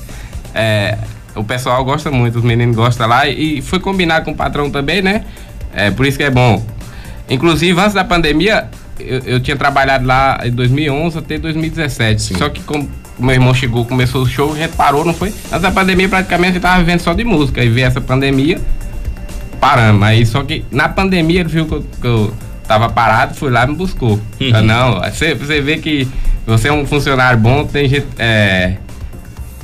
[0.53, 0.97] é,
[1.35, 5.01] o pessoal gosta muito, os meninos gostam lá e, foi combinar com o patrão também,
[5.01, 5.23] né?
[5.73, 6.65] É, por isso que é bom.
[7.29, 8.67] Inclusive, antes da pandemia,
[8.99, 12.37] eu, eu tinha trabalhado lá em 2011 até 2017.
[12.37, 15.29] Só que como meu irmão chegou, começou o show, a gente parou, não foi?
[15.51, 17.63] Antes da pandemia, praticamente, a gente tava vivendo só de música.
[17.63, 18.59] E veio essa pandemia,
[19.59, 20.03] paramos.
[20.03, 22.33] Aí, só que na pandemia, ele viu que eu, que eu
[22.67, 24.19] tava parado, foi lá e me buscou.
[24.39, 24.47] Uhum.
[24.55, 26.07] Eu, não, você, você vê que
[26.45, 28.07] você é um funcionário bom, tem gente...
[28.17, 28.77] É,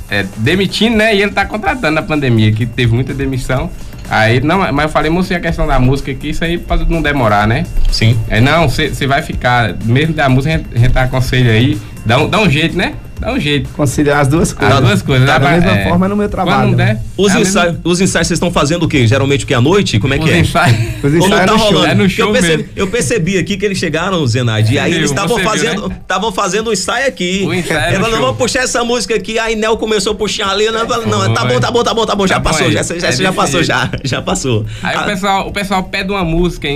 [0.10, 1.16] é, demitindo, né?
[1.16, 3.70] E ele tá contratando na pandemia, que teve muita demissão.
[4.14, 7.02] Aí, não, mas eu falei, e a questão da música aqui, isso aí pode não
[7.02, 7.66] demorar, né?
[7.90, 8.16] Sim.
[8.30, 12.20] É, não, você vai ficar, mesmo da música, a gente, a gente aconselha aí, dá
[12.20, 12.94] um, dá um jeito, né?
[13.24, 13.70] Dá um jeito.
[13.70, 14.76] Conciliar as duas coisas.
[14.78, 15.28] As duas coisas.
[15.28, 16.70] Tá da mesma é, forma no meu trabalho.
[16.70, 19.08] Quando não der, Os, é mesma- ensaios, os ensaios vocês estão fazendo o quê?
[19.08, 19.54] Geralmente o que?
[19.54, 20.00] À noite?
[20.00, 20.40] Como é que os é?
[20.40, 20.78] ensaios.
[21.04, 21.68] Os não ensaios tá no show.
[21.72, 21.86] rolando?
[21.92, 22.70] É no Porque eu show percebi, mesmo.
[22.76, 25.98] eu percebi aqui que eles chegaram, Zenaide, e aí eles estavam fazendo, né?
[26.02, 27.44] estavam fazendo um ensaio aqui.
[27.46, 28.26] O ensaio é Ele no falou, show.
[28.28, 30.82] vamos puxar essa música aqui, aí Nel começou a puxar ali, né?
[30.82, 32.82] Eu falei, não, tá bom, tá bom, tá bom, tá bom, já Tá passou, já,
[32.84, 34.66] já, É já passou, já, já passou.
[34.82, 36.68] Aí Ah, o pessoal, o pessoal pede uma música,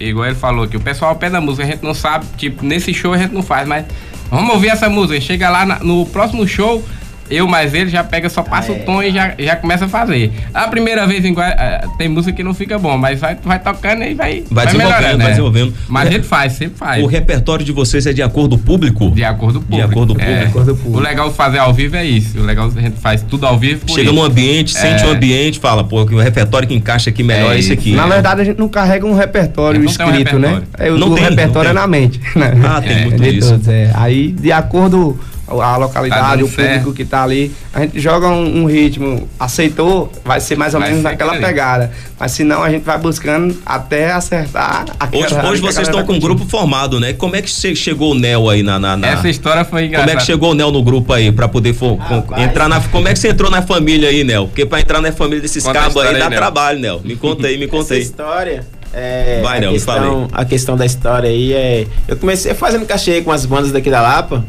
[0.00, 2.92] igual ele falou aqui, o pessoal pede a música, a gente não sabe, tipo, nesse
[2.94, 3.84] show a gente não faz, mas
[4.30, 5.20] vamos ouvir essa música.
[5.20, 6.84] Chega lá no próximo show,
[7.30, 10.32] eu mais ele já pega, só passa o tom e já, já começa a fazer.
[10.52, 14.02] A primeira vez em eh, tem música que não fica bom, mas vai, vai tocando
[14.04, 15.30] e vai, Vai desenvolvendo, melhorando, vai né?
[15.30, 15.74] desenvolvendo.
[15.88, 17.02] Mas a gente faz, sempre faz.
[17.02, 19.10] O repertório de vocês é de acordo com o público?
[19.10, 19.90] De acordo com o público.
[19.90, 20.26] acordo com o É.
[20.26, 20.48] público.
[20.50, 20.98] acordo com o público.
[20.98, 22.38] O legal de fazer ao vivo é isso.
[22.38, 23.80] O legal é que a gente faz tudo ao vivo.
[23.86, 24.12] por Chega isso.
[24.14, 25.06] num ambiente, sente É.
[25.06, 27.92] o ambiente, fala, pô, que o repertório que encaixa aqui melhor é, É esse aqui.
[27.94, 30.48] Na verdade, a gente não carrega um repertório Não tem um escrito, né?
[30.48, 30.68] repertório.
[30.78, 31.78] É, o Não o tem, não repertório tem.
[31.78, 32.20] é na mente.
[32.36, 32.52] Né?
[32.64, 33.50] Ah, tem É, muito de isso.
[33.50, 33.90] todos, é.
[33.94, 35.18] Aí, de acordo
[35.50, 40.10] a localidade, Tá o público que tá ali, a gente joga um, um ritmo, aceitou,
[40.24, 41.90] vai ser mais ou Vai menos naquela pegada.
[42.18, 46.14] Mas se não, a gente vai buscando até acertar aquela Hoje, hoje vocês estão com
[46.14, 47.12] um grupo formado, né?
[47.12, 48.78] Como é que che- chegou o Nel aí na.
[48.78, 50.08] na, na- Essa história foi engraçada.
[50.10, 52.42] Como é que chegou o Nel no grupo aí pra poder fo- com- Rapaz.
[52.42, 52.80] entrar na.
[52.80, 54.46] Como é que você entrou na família aí, Nel?
[54.48, 56.38] Porque pra entrar na família desses cabos aí história dá aí, Nel.
[56.38, 57.00] trabalho, Nel.
[57.04, 58.00] Me conta aí, me conta Essa aí.
[58.00, 58.66] história.
[58.92, 61.86] É, Vai, a, me fala questão, a questão da história aí é.
[62.06, 64.44] Eu comecei fazendo cachê com as bandas daqui da Lapa.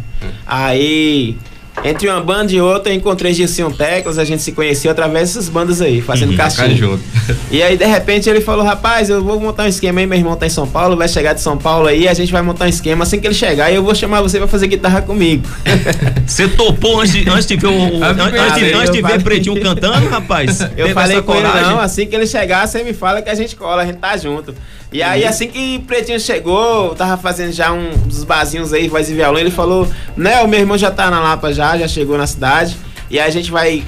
[0.45, 1.37] Aí
[1.83, 5.49] entre uma banda e outra, eu encontrei Gilson Teclas, a gente se conheceu através dessas
[5.49, 7.03] bandas aí, fazendo Uhum, junto.
[7.51, 10.35] E aí, de repente, ele falou, rapaz, eu vou montar um esquema aí, meu irmão
[10.35, 12.67] tá em São Paulo, vai chegar de São Paulo aí, a gente vai montar um
[12.67, 15.47] esquema, assim que ele chegar, eu vou chamar você pra fazer guitarra comigo.
[16.25, 18.03] Você topou antes de, antes de ver o.
[18.03, 19.19] Antes de antes, de, ver, antes de eu ver falei.
[19.19, 20.59] Pretinho cantando, rapaz?
[20.77, 21.71] Eu falei com ele, coragem?
[21.71, 24.15] não, assim que ele chegar, você me fala que a gente cola, a gente tá
[24.15, 24.53] junto.
[24.91, 29.13] E aí, assim que Pretinho chegou, tava fazendo já um dos barzinhos aí, voz e
[29.13, 32.25] violão, ele falou, né, o meu irmão já tá na Lapa já, já chegou na
[32.25, 32.75] cidade,
[33.07, 33.83] e a gente vai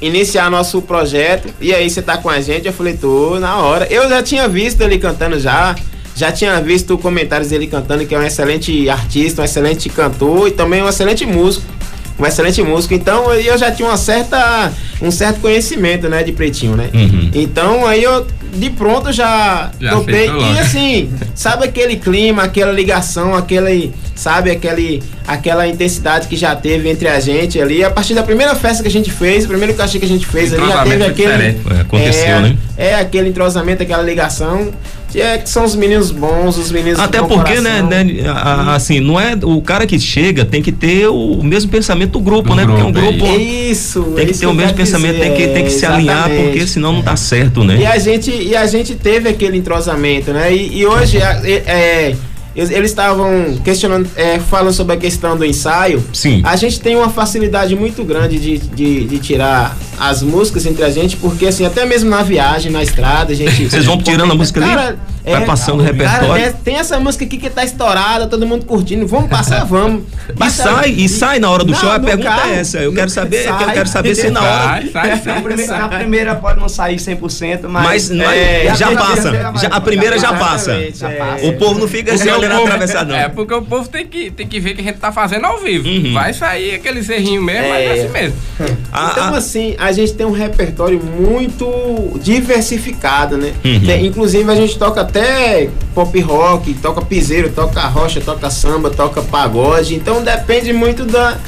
[0.00, 2.66] iniciar nosso projeto, e aí você tá com a gente?
[2.66, 3.86] Eu falei, tô, na hora.
[3.90, 5.74] Eu já tinha visto ele cantando já,
[6.14, 10.50] já tinha visto comentários dele cantando, que é um excelente artista, um excelente cantor e
[10.52, 11.66] também um excelente músico.
[12.18, 12.94] Um excelente músico.
[12.94, 14.72] Então aí eu já tinha uma certa,
[15.02, 16.88] um certo conhecimento, né, de Pretinho, né?
[16.94, 17.30] Uhum.
[17.34, 20.28] Então aí eu de pronto já, Já topei.
[20.28, 26.88] E assim, sabe aquele clima, aquela ligação, aquele, sabe, aquele, aquela intensidade que já teve
[26.88, 27.84] entre a gente ali.
[27.84, 30.26] A partir da primeira festa que a gente fez, o primeiro cachê que a gente
[30.26, 31.32] fez ali, já teve aquele.
[31.32, 32.56] É, aconteceu, é, né?
[32.76, 34.72] É aquele entrosamento, aquela ligação.
[35.14, 38.04] Que é que são os meninos bons, os meninos Até porque, né, né,
[38.74, 42.48] assim, não é o cara que chega tem que ter o mesmo pensamento do grupo,
[42.48, 42.66] Do né?
[42.66, 45.36] Porque é um grupo, é Isso, tem que isso ter o mesmo pensamento, dizer, tem
[45.36, 47.86] que tem que se alinhar, porque senão não dá certo, E né?
[47.86, 50.52] a gente, e a gente teve aquele entrosamento, né?
[50.52, 52.16] E, e hoje a- é, é,
[52.54, 56.02] eles estavam questionando, é, falando sobre a questão do ensaio.
[56.12, 56.40] Sim.
[56.44, 60.90] A gente tem uma facilidade muito grande de, de, de tirar as músicas entre a
[60.90, 63.68] gente, porque assim, até mesmo na viagem, na estrada, a gente.
[63.68, 64.74] Vocês vão tirando a música ali?
[64.74, 66.44] Cara, Vai passando o cara, repertório?
[66.44, 69.06] é, tem essa música aqui que tá estourada, todo mundo curtindo.
[69.06, 70.02] Vamos passar, vamos.
[70.44, 72.50] E sai, e sai na hora do Não, show, a pergunta carro.
[72.50, 72.78] é essa.
[72.78, 73.62] Eu quero saber, Sai.
[73.64, 74.82] eu quero saber se na hora.
[74.82, 75.42] Sai, sai, Na sai.
[75.42, 77.84] primeira, na primeira pode não sair 100%, mas.
[77.84, 79.32] Mas, mas É, já a passa.
[79.32, 80.72] Já- a primeira já passa.
[80.72, 80.90] É.
[80.90, 81.46] passa.
[81.46, 83.16] O povo não fica assim olhando atravessado, não.
[83.16, 85.58] É, porque o povo tem que, tem que ver que a gente tá fazendo ao
[85.58, 85.88] vivo.
[85.88, 86.12] Uhum.
[86.12, 87.86] Vai sair aquele serrinho mesmo, mas É.
[87.86, 88.36] é assim mesmo.
[88.92, 93.52] A- Então, assim, a gente tem um repertório muito diversificado, né?
[93.64, 93.80] Uhum.
[93.80, 99.22] Tem- inclusive, a gente toca até pop rock, toca piseiro, toca rocha, toca samba, toca
[99.22, 99.94] pagode.
[99.94, 101.38] Então, depende muito da,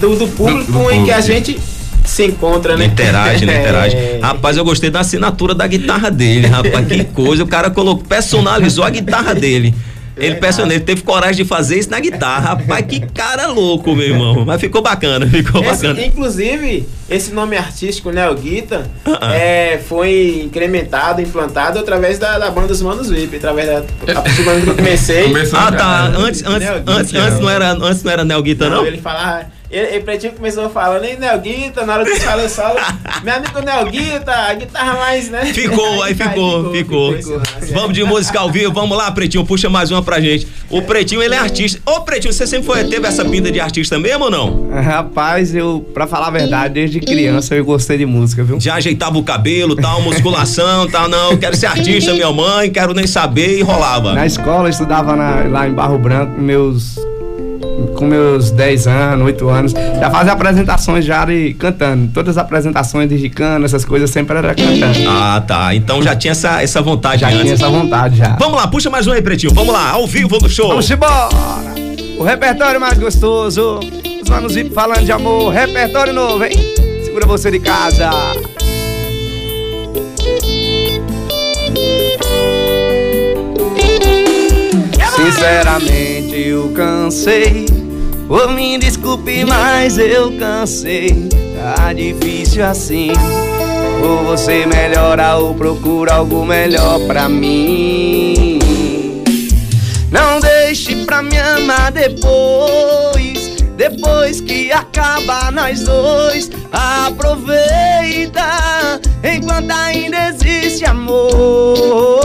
[0.00, 1.44] do, do público do em que a público.
[1.46, 1.60] gente
[2.04, 2.86] se encontra, né?
[2.86, 3.60] Interage, né?
[3.60, 3.96] Interage.
[4.12, 4.18] É.
[4.20, 6.86] Rapaz, eu gostei da assinatura da guitarra dele, rapaz.
[6.86, 7.44] Que coisa.
[7.44, 9.74] O cara colocou, personalizou a guitarra dele.
[10.16, 12.50] Ele, personalizou, ele teve coragem de fazer isso na guitarra.
[12.50, 14.44] Rapaz, que cara louco, meu irmão.
[14.44, 16.04] Mas ficou bacana, ficou Esse- bacana.
[16.06, 19.34] inclusive, esse nome artístico, Neo Guita, Ah, ah.
[19.34, 24.42] é, foi incrementado, implantado através da, da banda dos Manos VIP, através da a partir
[24.42, 25.24] do momento que eu comecei.
[25.24, 26.02] Começou Ah, tá.
[26.16, 28.86] Antes, antes, Neo Guita, antes, antes não era, antes não era Nel Guita, Não, não?
[28.86, 29.46] ele falava.
[29.72, 32.74] Ele, ele Pretinho começou falando, ei, Nel Guita, na hora que falou solo,
[33.24, 35.46] meu amigo Nel Guita, a guitarra mais, né?
[35.46, 37.16] Ficou, aí ficou, ficou.
[37.16, 37.72] esse lance.
[37.72, 40.46] Vamos de música ao vivo, vamos lá, Pretinho, puxa mais uma pra gente.
[40.68, 41.80] O Pretinho, ele é artista.
[41.90, 44.70] Ô, Pretinho, você sempre foi, teve essa pinta de artista mesmo ou não?
[44.82, 48.60] Rapaz, eu, pra falar a verdade, desde criança eu gostei de música, viu?
[48.60, 53.06] Já ajeitava o cabelo, tal, musculação, tal, não, quero ser artista, minha mãe, quero nem
[53.06, 54.12] saber, e rolava.
[54.12, 56.96] Na escola eu estudava na- lá em Barro Branco, meus.
[57.96, 62.10] Com meus 10 anos, 8 anos, já fazia apresentações já de, cantando.
[62.12, 65.08] Todas as apresentações de gicana, essas coisas sempre era cantando.
[65.08, 65.74] Ah, tá.
[65.74, 67.42] Então já tinha essa, essa vontade Já antes.
[67.42, 68.36] tinha essa vontade já.
[68.36, 69.52] Vamos lá, puxa mais um aí, Pretinho.
[69.54, 70.68] Vamos lá, ao vivo no show.
[70.68, 71.28] Vamos embora!
[72.18, 73.80] O repertório mais gostoso.
[74.22, 75.52] Os manos VIP falando de amor.
[75.52, 76.52] Repertório novo, hein?
[77.04, 78.10] Segura você de casa.
[85.16, 87.66] Sinceramente eu cansei.
[88.28, 91.28] Ou me desculpe, mas eu cansei.
[91.54, 93.12] Tá difícil assim.
[94.02, 98.58] Ou você melhora ou procura algo melhor pra mim.
[100.10, 103.62] Não deixe pra me amar depois.
[103.76, 106.50] Depois que acaba nós dois.
[106.72, 108.42] Aproveita
[109.22, 112.22] enquanto ainda existe amor.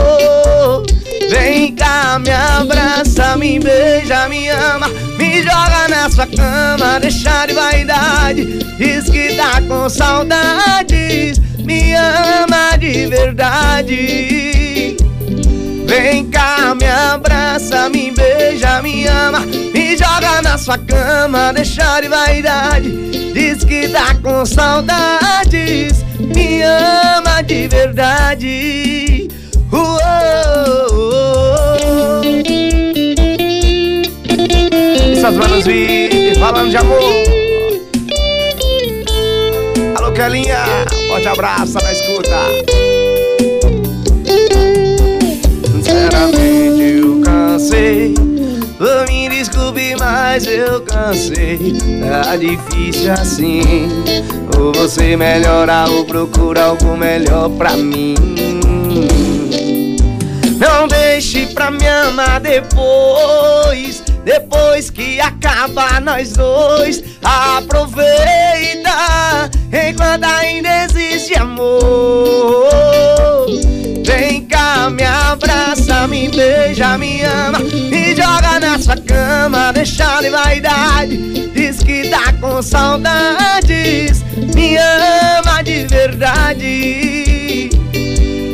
[1.28, 4.88] Vem cá, me abraça, me beija, me ama,
[5.18, 8.44] me joga na sua cama, deixa de vaidade,
[8.78, 14.96] diz que tá com saudades, me ama de verdade.
[15.86, 22.08] Vem cá, me abraça, me beija, me ama, me joga na sua cama, deixa de
[22.08, 22.90] vaidade,
[23.34, 29.07] diz que tá com saudades, me ama de verdade.
[35.12, 37.02] Essas manos vi falando de amor.
[39.96, 40.64] Alô, Kelinha,
[41.08, 42.38] forte abraço, na escuta.
[45.72, 48.14] Sinceramente eu cansei.
[48.80, 51.76] Oh, me desculpe, mas eu cansei.
[52.00, 53.88] Tá difícil assim.
[54.58, 58.14] Ou você melhora ou procura algo melhor pra mim.
[60.58, 64.02] Não deixe pra me amar depois.
[64.24, 68.90] Depois que acaba nós dois, aproveita
[69.72, 72.68] enquanto ainda existe amor.
[74.04, 80.28] Vem cá, me abraça, me beija, me ama, me joga na sua cama, deixa de
[80.30, 81.16] vaidade.
[81.54, 87.70] Diz que tá com saudades, me ama de verdade.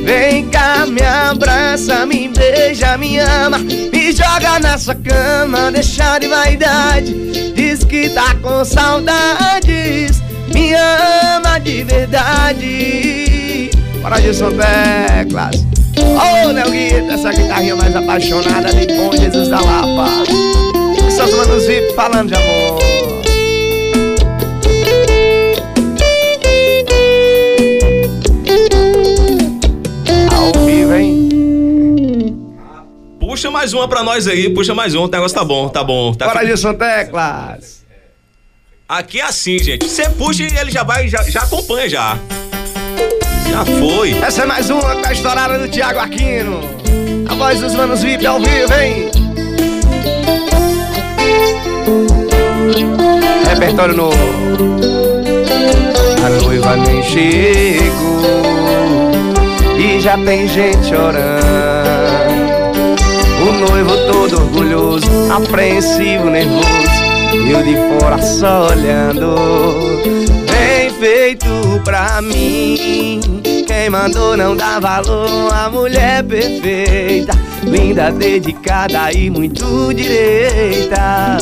[0.05, 3.59] Vem cá, me abraça, me beija, me ama.
[3.59, 7.15] Me joga na sua cama, deixa de vaidade.
[7.55, 10.23] Diz que tá com saudades.
[10.53, 13.71] Me ama de verdade.
[14.03, 15.65] Para de São Teclas
[15.97, 20.09] Ô, oh, Nelguito, essa guitarrinha mais apaixonada de Bom Jesus da Lapa.
[21.11, 22.94] Seus manos VIP falando de amor
[33.65, 36.13] mais uma pra nós aí, puxa mais uma, o negócio tá bom, tá bom.
[36.13, 37.83] Tá Bora, Gilson Teclas.
[38.87, 39.87] Aqui é assim, gente.
[39.87, 42.19] Você puxa e ele já vai, já, já acompanha já.
[43.51, 44.11] Já foi.
[44.23, 46.61] Essa é mais uma com a estourada do Thiago Aquino.
[47.27, 49.11] A voz dos manos VIP ao vivo, hein?
[53.49, 54.19] Repertório novo.
[56.23, 58.21] A noiva nem chegou
[59.79, 61.64] e já tem gente chorando.
[63.69, 67.05] Noivo todo orgulhoso, apreensivo, nervoso
[67.51, 69.35] eu de fora só olhando.
[70.51, 71.47] Bem feito
[71.85, 73.21] pra mim
[73.67, 77.33] Quem mandou não dá valor A mulher perfeita
[77.65, 81.39] Linda, dedicada e muito direita.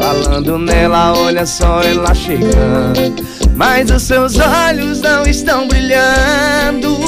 [0.00, 7.01] Falando nela, olha só ela chegando Mas os seus olhos não estão brilhando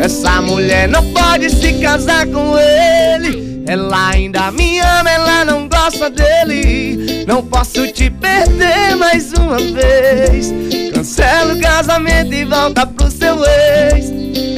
[0.00, 3.62] essa mulher não pode se casar com ele.
[3.66, 7.24] Ela ainda me ama, ela não gosta dele.
[7.26, 10.52] Não posso te perder mais uma vez.
[10.94, 14.10] Cancela o casamento e volta pro seu ex.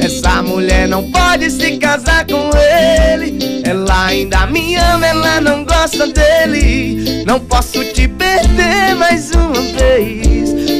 [0.03, 3.61] Essa mulher não pode se casar com ele.
[3.65, 7.23] Ela ainda me ama, ela não gosta dele.
[7.25, 10.72] Não posso te perder mais uma vez.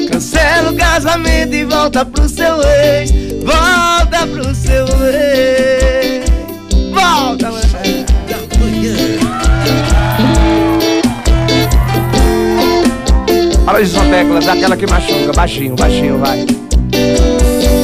[0.64, 3.12] Cancela o casamento e volta pro seu ex.
[3.44, 6.30] Volta pro seu ex.
[6.92, 8.06] Volta, mulher.
[13.68, 16.46] Olha só teclas, daquela que machuca, baixinho, baixinho, vai.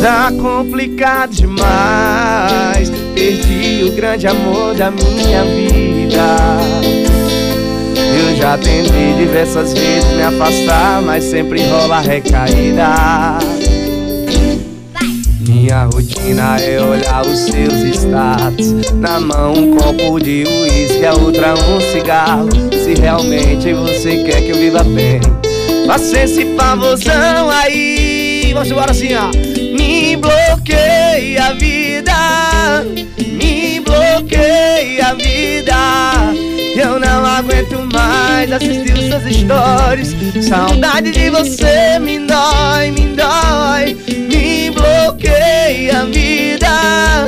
[0.01, 2.89] Tá complicado demais.
[3.13, 6.98] Perdi o grande amor da minha vida.
[8.39, 13.37] Já tentei diversas vezes me afastar, mas sempre rola recaída.
[15.41, 18.93] Minha rotina é olhar os seus status.
[18.93, 22.47] Na mão um copo de uísque, a outra um cigarro.
[22.71, 25.19] Se realmente você quer que eu viva bem
[25.85, 28.51] Faça esse favorzão aí.
[28.53, 29.31] Vamos embora assim, ó.
[29.77, 32.85] Me bloqueia a vida.
[33.17, 36.48] Me bloqueia a vida
[36.79, 40.15] eu não aguento mais assistir seus stories
[40.47, 43.97] Saudade de você me dói, me dói.
[44.29, 47.25] Me bloqueia a vida.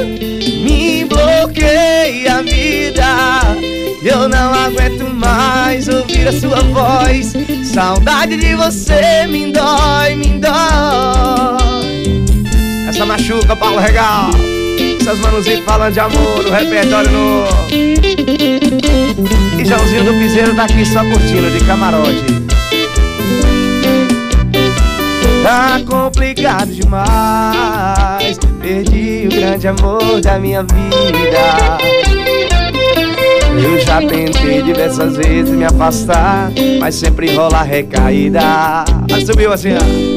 [0.64, 3.42] Me bloqueia a vida.
[4.04, 7.34] Eu não aguento mais ouvir a sua voz.
[7.66, 11.71] Saudade de você me dói, me dói
[13.02, 14.30] Essa machuca, Paulo Regal
[15.00, 17.68] Essas manuzinhas falando de amor no repertório novo.
[19.60, 22.26] E Joãozinho do Piseiro tá aqui só curtindo de camarote.
[25.42, 28.38] Tá complicado demais.
[28.62, 31.80] Perdi o grande amor da minha vida.
[33.64, 38.86] Eu já tentei diversas vezes me afastar Mas sempre rola recaída.
[39.10, 40.11] Mas subiu assim, ó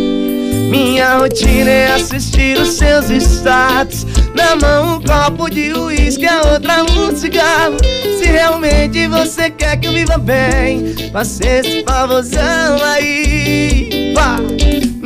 [0.74, 4.04] minha rotina é assistir os seus status.
[4.34, 7.76] Na mão um copo de uísque, a outra um cigarro.
[8.18, 14.14] Se realmente você quer que eu viva bem Faça esse favorzão aí.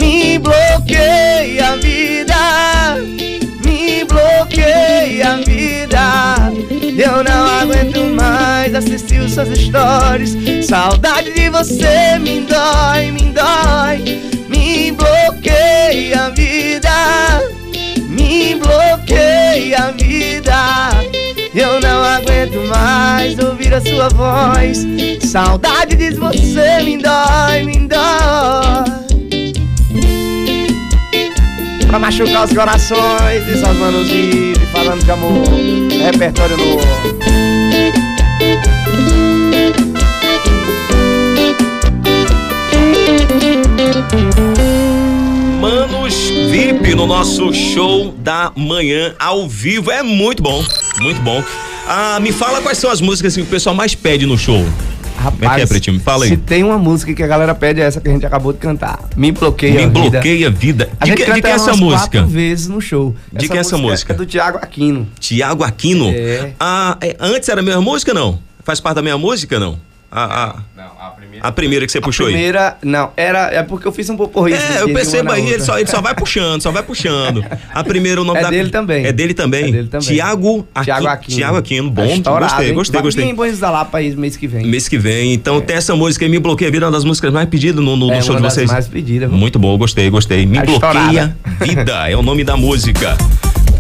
[0.01, 2.97] Me bloqueia a vida.
[3.63, 6.53] Me bloqueia a vida.
[6.97, 10.67] Eu não aguento mais assistir seus stories.
[10.67, 14.38] Saudade de você me dói, me dói
[21.79, 24.85] Eu não aguento mais ouvir a sua voz.
[25.23, 27.99] Saudade diz você me dói, me dói.
[31.87, 35.47] Pra machucar os corações, essas manos vivem falando de amor.
[36.03, 36.83] Repertório novo.
[45.61, 46.15] Manos
[46.51, 49.91] VIP no nosso show da manhã ao vivo.
[49.91, 50.65] É muito bom,
[51.01, 51.43] muito bom.
[51.87, 54.65] Ah, me fala quais são as músicas que o pessoal mais pede no show.
[55.17, 55.97] Rapaz, Como é que é, Pretinho?
[55.97, 56.31] Me fala aí.
[56.31, 58.59] Se tem uma música que a galera pede, é essa que a gente acabou de
[58.61, 59.01] cantar.
[59.17, 60.11] Me bloqueia Me a vida.
[60.11, 60.91] bloqueia a vida.
[61.01, 62.19] A De, gente que, de canta quem é essa música?
[62.19, 63.17] quatro vezes no show.
[63.33, 64.13] De quem é essa música?
[64.13, 65.09] É do Tiago Aquino.
[65.19, 66.09] Tiago Aquino.
[66.15, 66.53] É.
[66.61, 68.39] Ah, é, antes era a mesma música, não?
[68.63, 69.77] Faz parte da mesma música, não?
[70.11, 71.18] A, a, Não, a.
[71.41, 72.33] a primeira que você A puxou aí.
[72.33, 75.79] primeira, não, era, é porque eu fiz um pouco É, eu percebo aí, ele só,
[75.79, 77.45] ele só vai puxando, só vai puxando.
[77.73, 78.51] A primeira, o nome É da.
[78.51, 79.05] dele também.
[79.07, 79.65] É dele também.
[79.69, 80.07] É dele também.
[80.09, 80.85] Tiago Aquino.
[80.85, 81.37] Tiago Aquino.
[81.37, 82.21] Tiago Aquino, bom.
[82.21, 82.75] Tá gostei, hein?
[82.75, 83.25] gostei, Vai vir gostei.
[83.25, 84.67] em Buenos da Lapa aí mês que vem.
[84.67, 85.33] Mês que vem.
[85.33, 87.97] Então tem essa música aí, Me Bloqueia a Vida, uma das músicas mais pedidas no,
[87.97, 88.71] no, é no show uma de das vocês.
[88.71, 89.29] mais pedidas.
[89.29, 89.39] viu?
[89.39, 90.47] Muito bom, gostei, gostei.
[90.47, 93.17] Me Tá bloqueia vida, é o nome da música.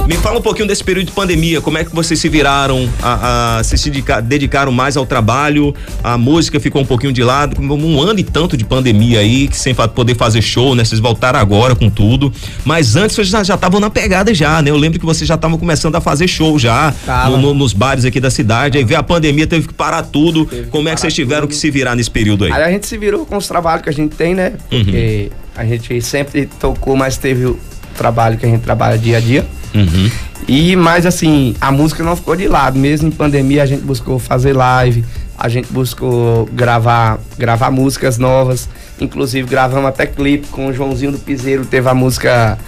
[0.08, 3.58] Me fala um pouquinho desse período de pandemia, como é que vocês se viraram, a,
[3.58, 7.60] a- se, se dedica- dedicaram mais ao trabalho, a música ficou um pouquinho de lado,
[7.60, 10.82] um ano e tanto de pandemia aí, que sem poder fazer show, né?
[10.82, 12.32] Vocês voltaram agora com tudo,
[12.64, 14.70] mas antes vocês já estavam na pegada já, né?
[14.70, 16.94] Eu lembro que vocês já estavam começando a fazer show já,
[17.28, 20.48] no- no- nos bares aqui da cidade, aí veio a pandemia, teve que parar tudo,
[20.70, 22.52] como é que vocês tiveram que se virar nesse período aí?
[22.52, 24.54] Aí a gente se virou com os trabalhos que a gente tem, né?
[24.72, 24.84] Uhum.
[24.84, 27.58] Porque a gente sempre tocou, mas teve o
[27.94, 29.44] trabalho que a gente trabalha dia a dia.
[29.74, 30.10] Uhum.
[30.46, 32.78] E mais assim, a música não ficou de lado.
[32.78, 35.04] Mesmo em pandemia, a gente buscou fazer live,
[35.36, 38.68] a gente buscou gravar, gravar músicas novas.
[39.00, 41.64] Inclusive, gravamos até clipe com o Joãozinho do Piseiro.
[41.64, 42.58] Teve a música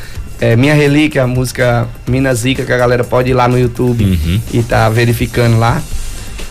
[0.40, 4.04] é, Minha Relíquia, a música Minas Zica, que a galera pode ir lá no YouTube
[4.04, 4.40] Uhum.
[4.52, 5.80] e tá verificando lá.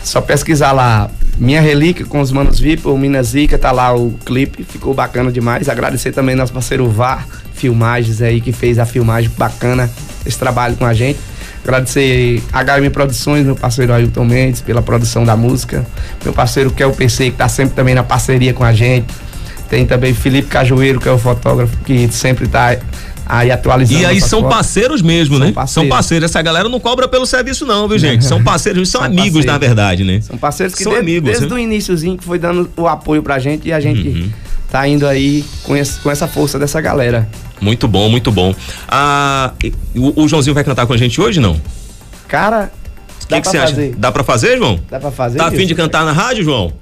[0.02, 1.10] Só pesquisar lá.
[1.38, 5.32] Minha Relíquia com os Manos VIP, ou Minas Zica, tá lá o clipe, ficou bacana
[5.32, 5.68] demais.
[5.68, 7.26] Agradecer também nosso parceiro VAR
[7.60, 9.90] Filmagens aí, que fez a filmagem bacana,
[10.24, 11.18] esse trabalho com a gente.
[11.62, 15.86] Agradecer a HM Produções, meu parceiro Ailton Mendes, pela produção da música.
[16.24, 19.06] Meu parceiro que é o PC, que tá sempre também na parceria com a gente.
[19.68, 22.76] Tem também Felipe Cajueiro, que é o fotógrafo, que sempre tá
[23.26, 24.00] aí atualizando.
[24.00, 25.52] E aí são parceiros mesmo, São né?
[25.52, 25.72] parceiros.
[25.74, 26.30] São parceiros.
[26.30, 28.24] Essa galera não cobra pelo serviço, não, viu, gente?
[28.24, 29.46] São parceiros, são, São amigos, parceiros.
[29.46, 30.20] na verdade, né?
[30.22, 31.54] São parceiros que São desde, amigos, desde né?
[31.54, 34.30] o iníciozinho que foi dando o apoio pra gente e a gente Uhum.
[34.70, 37.28] Tá indo aí com, esse- com essa força dessa galera.
[37.60, 38.54] Muito bom, muito bom.
[38.88, 39.52] Ah,
[39.94, 41.60] o, o Joãozinho vai cantar com a gente hoje, não?
[42.28, 42.70] Cara,
[43.20, 43.82] que, dá que pra você fazer.
[43.90, 43.94] acha?
[43.98, 44.80] Dá pra fazer, João?
[44.90, 45.38] Dá pra fazer?
[45.38, 46.72] Tá afim de cantar na rádio, João?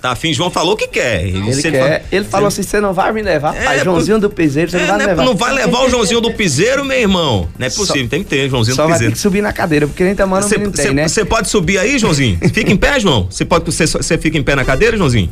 [0.00, 0.32] Tá afim?
[0.32, 1.26] João falou que quer.
[1.26, 2.00] Ele se quer.
[2.00, 3.84] fa- Ele falou assim: você não vai me levar, É, pai.
[3.84, 5.24] Joãozinho do Piseiro, você É, não vai né, levar.
[5.24, 7.48] não vai levar o Joãozinho do Piseiro, meu irmão.
[7.58, 9.12] Não é Só- possível, tem que ter Joãozinho Só do vai ter Piseiro.
[9.14, 11.06] que subir na cadeira, porque nem tamanho Você não tem, né?
[11.06, 12.38] você pode subir aí, Joãozinho?
[12.50, 13.26] Fica em pé, João?
[13.30, 15.28] Você pode você fica em pé na cadeira, Joãozinho?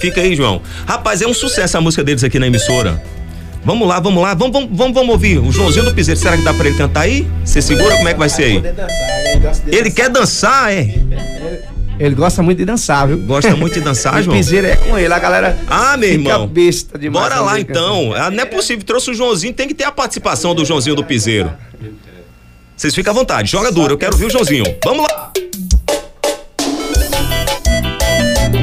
[0.00, 0.60] Fica aí, João.
[0.86, 3.02] Rapaz, é um sucesso a música deles aqui na emissora.
[3.64, 5.38] Vamos lá, vamos lá, vamos, vamos, vamos, vamos ouvir.
[5.38, 7.26] O Joãozinho do Piseiro, será que dá pra ele cantar aí?
[7.44, 7.96] Você segura?
[7.96, 8.60] Como é que vai ser aí?
[8.60, 10.94] Dançar, ele quer dançar, é?
[12.00, 13.18] Ele gosta muito de dançar, viu?
[13.18, 14.36] Gosta muito de dançar, o João?
[14.36, 15.56] Piseiro é com ele, a galera.
[15.68, 16.48] Ah, meu irmão.
[16.48, 17.28] besta demais.
[17.28, 18.12] Bora lá então.
[18.16, 18.84] Ah, não é possível.
[18.84, 21.52] Trouxe o Joãozinho, tem que ter a participação do Joãozinho do Piseiro.
[22.76, 23.94] Vocês ficam à vontade, joga duro.
[23.94, 24.64] Eu quero ver o Joãozinho.
[24.84, 25.30] Vamos lá.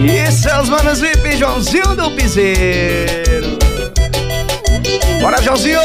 [0.01, 3.59] E seus manos VIP, Joãozinho do Piseiro.
[5.21, 5.79] Bora, Joãozinho!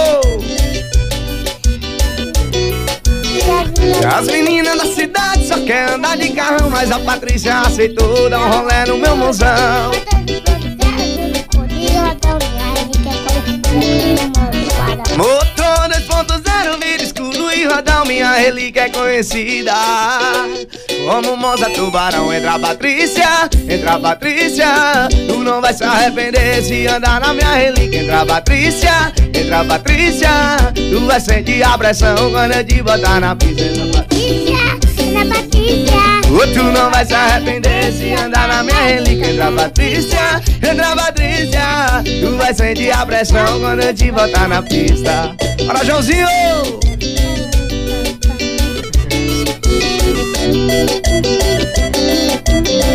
[4.17, 8.51] As meninas da cidade só querem andar de carrão, mas a Patrícia aceitou dar um
[8.51, 9.91] rolé no meu mãozão.
[15.17, 19.75] Motor 2.0, vira escuro e rodão, minha relíquia é conhecida.
[21.05, 24.67] Como Monza Tubarão, entra Patrícia, entra Patrícia.
[25.29, 28.03] Tu não vai se arrepender se andar na minha relíquia.
[28.03, 30.31] Entra Patrícia, entra Patrícia.
[30.75, 33.63] Tu vai sentir a pressão quando eu te botar na pista.
[33.65, 34.85] Entra a
[36.35, 39.31] Ô, tu não vai se arrepender se andar na minha relíquia.
[39.31, 42.03] Entra Patrícia, entra Patrícia.
[42.03, 45.37] Tu vai sentir a pressão quando eu te botar na pista.
[45.67, 46.85] Bora, Joãozinho!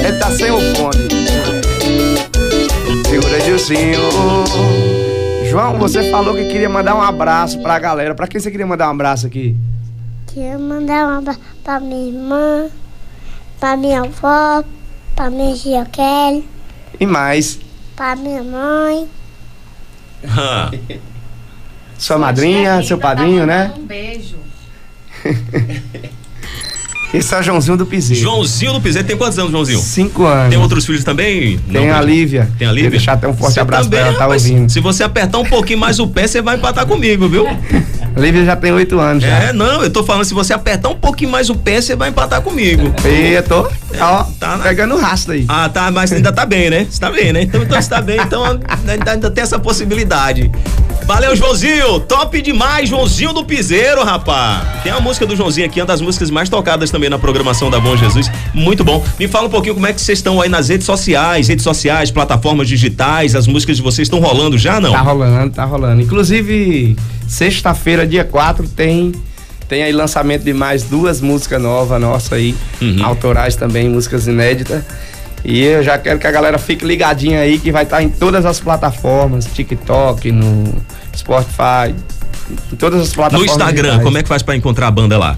[0.05, 1.09] Ele tá sem o fone.
[3.09, 3.99] Segura, Gilcinho.
[5.49, 8.13] João, você falou que queria mandar um abraço pra galera.
[8.13, 9.57] Pra quem você queria mandar um abraço aqui?
[10.31, 12.69] Quero mandar um abraço pra minha irmã,
[13.59, 14.63] pra minha avó,
[15.15, 16.47] pra minha tia Kelly,
[16.99, 17.59] E mais,
[17.95, 19.07] pra minha mãe.
[20.23, 20.69] Ah,
[21.97, 23.73] sua madrinha, seu padrinho, né?
[23.75, 24.37] Um beijo.
[27.11, 28.21] Esse é o Joãozinho do Piseiro.
[28.21, 29.07] Joãozinho do Piseiro.
[29.07, 29.79] Tem quantos anos, Joãozinho?
[29.79, 30.49] Cinco anos.
[30.51, 31.57] Tem outros filhos também?
[31.71, 32.47] Tem Não, a Lívia.
[32.59, 32.91] Tem a Lívia?
[32.91, 34.69] Deixar até um forte Você abraço também, pra ela, tá ouvindo.
[34.71, 37.47] Se você apertar um pouquinho mais o pé, você vai empatar comigo, viu?
[38.15, 39.29] A Lívia já tem oito anos já.
[39.29, 42.09] É, não, eu tô falando, se você apertar um pouquinho mais o pé, você vai
[42.09, 42.91] empatar comigo.
[43.05, 45.45] E eu tô, ó, tá na- pegando o rastro aí.
[45.47, 46.87] Ah, tá, mas ainda tá bem, né?
[46.89, 47.43] Você tá bem, né?
[47.43, 50.49] Então, então você tá bem, então ainda, ainda tem essa possibilidade.
[51.09, 51.99] Valeu, Joãozinho!
[52.01, 54.83] Top demais, Joãozinho do Piseiro, rapaz!
[54.83, 57.79] Tem a música do Joãozinho aqui, uma das músicas mais tocadas também na programação da
[57.79, 58.29] Bom Jesus.
[58.53, 59.03] Muito bom.
[59.19, 62.11] Me fala um pouquinho como é que vocês estão aí nas redes sociais, redes sociais,
[62.11, 64.91] plataformas digitais, as músicas de vocês estão rolando já, não?
[64.91, 65.99] Tá rolando, tá rolando.
[65.99, 66.95] Inclusive,
[67.27, 69.11] sexta-feira, dia 4, tem
[69.67, 73.03] tem aí lançamento de mais duas músicas novas nossas aí, Uhum.
[73.05, 74.83] autorais também, músicas inéditas.
[75.43, 78.45] E eu já quero que a galera fique ligadinha aí que vai estar em todas
[78.45, 80.73] as plataformas, TikTok, no
[81.15, 81.95] Spotify,
[82.71, 83.51] em todas as No plataformas.
[83.51, 84.03] Instagram, digitais.
[84.03, 85.37] como é que faz pra encontrar a banda lá?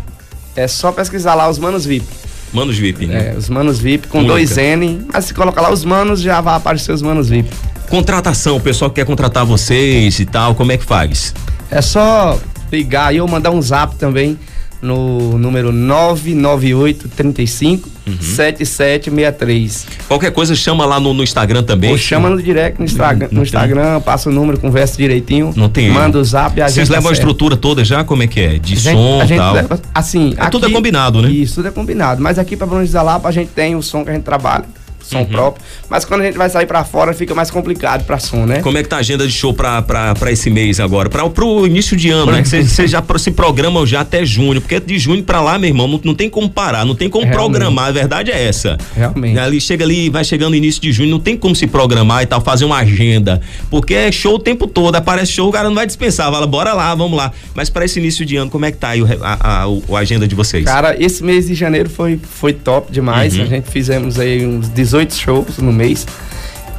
[0.56, 2.06] É só pesquisar lá os Manos VIP.
[2.52, 3.32] Manos VIP, né?
[3.34, 4.34] É, os Manos VIP com Única.
[4.34, 7.49] dois N, mas se colocar lá os Manos já vai aparecer os Manos VIP.
[7.89, 11.34] Contratação, o pessoal que quer contratar vocês e tal, como é que faz?
[11.70, 12.38] É só
[12.72, 14.38] ligar e eu mandar um zap também
[14.82, 18.17] no número 998 35 Uhum.
[18.19, 19.86] 7763.
[20.07, 21.91] Qualquer coisa chama lá no, no Instagram também.
[21.91, 25.53] Ou chama no direct no Instagram, no Instagram passa o número, conversa direitinho.
[25.55, 28.03] Não tem Manda o zap e a Vocês levam a estrutura toda já?
[28.03, 28.57] Como é que é?
[28.57, 29.53] De A gente- som e tal?
[29.53, 31.29] leva- assim, É tudo é combinado, né?
[31.29, 32.21] Isso, tudo é combinado.
[32.21, 34.65] Mas aqui pra Bruno da Lapa a gente tem o som que a gente trabalha,
[35.12, 35.26] som Uhum.
[35.26, 35.64] próprio.
[35.89, 38.62] Mas quando a gente vai sair pra fora fica mais complicado pra som, né?
[38.62, 41.09] Como é que tá a agenda de show pra, pra, pra esse mês agora?
[41.09, 42.41] Pra, pro início de ano, né?
[42.41, 45.68] Que Vocês já pro- se programam já até junho, porque de junho pra lá, meu
[45.70, 47.41] irmão, não, não tem como parar, não tem como Realmente.
[47.51, 48.78] programar, a verdade é essa.
[48.95, 49.38] Realmente.
[49.38, 52.41] Ali chega ali, vai chegando início de junho, não tem como se programar e tal,
[52.41, 55.86] fazer uma agenda, porque é show o tempo todo, aparece show, o cara não vai
[55.86, 57.32] dispensar, fala, bora lá, vamos lá.
[57.53, 59.99] Mas pra esse início de ano, como é que tá aí a, a- o- a
[59.99, 60.64] agenda de vocês?
[60.66, 63.36] Cara, esse mês de janeiro foi, foi top demais.
[63.36, 63.43] Uhum.
[63.43, 66.06] A gente fizemos aí uns 18 shows no mês.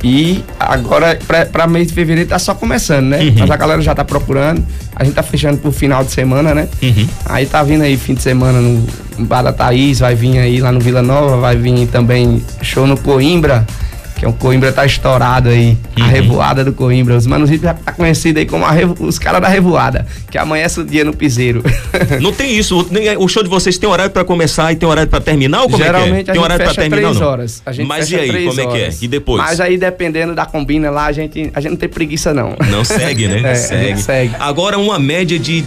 [0.05, 1.17] E agora,
[1.53, 3.21] pra mês de fevereiro, tá só começando, né?
[3.21, 3.35] Uhum.
[3.39, 4.65] Mas a galera já tá procurando.
[4.97, 6.69] A gente tá fechando pro final de semana, né?
[6.83, 7.07] Uhum.
[7.25, 8.85] Aí tá vindo aí fim de semana no,
[9.17, 12.85] no Bar da Thaís, vai vir aí lá no Vila Nova, vai vir também show
[12.85, 13.65] no Coimbra,
[14.23, 16.09] que é o Coimbra tá estourado aí, a Uhum.
[16.09, 17.17] revoada do Coimbra.
[17.17, 20.79] Os manos já tá conhecido aí como a revo- os caras da revoada, que amanhece
[20.79, 21.61] o dia no piseiro.
[22.21, 22.79] Não tem isso,
[23.19, 25.69] o- o show de vocês tem horário pra começar e tem horário pra terminar ou
[25.69, 25.87] como é que é?
[25.99, 27.27] Geralmente Tem a gente horário pra terminar três não?
[27.27, 27.63] horas.
[27.67, 28.83] A gente Mas e aí, como é que é?
[28.83, 29.03] horas.
[29.03, 29.43] E depois?
[29.43, 32.55] Mas aí, dependendo da combina lá, a gente, a gente não tem preguiça, não.
[32.71, 33.41] Não segue, né?
[33.45, 34.01] É, a segue.
[34.01, 34.35] segue.
[34.39, 35.65] Agora, uma média de,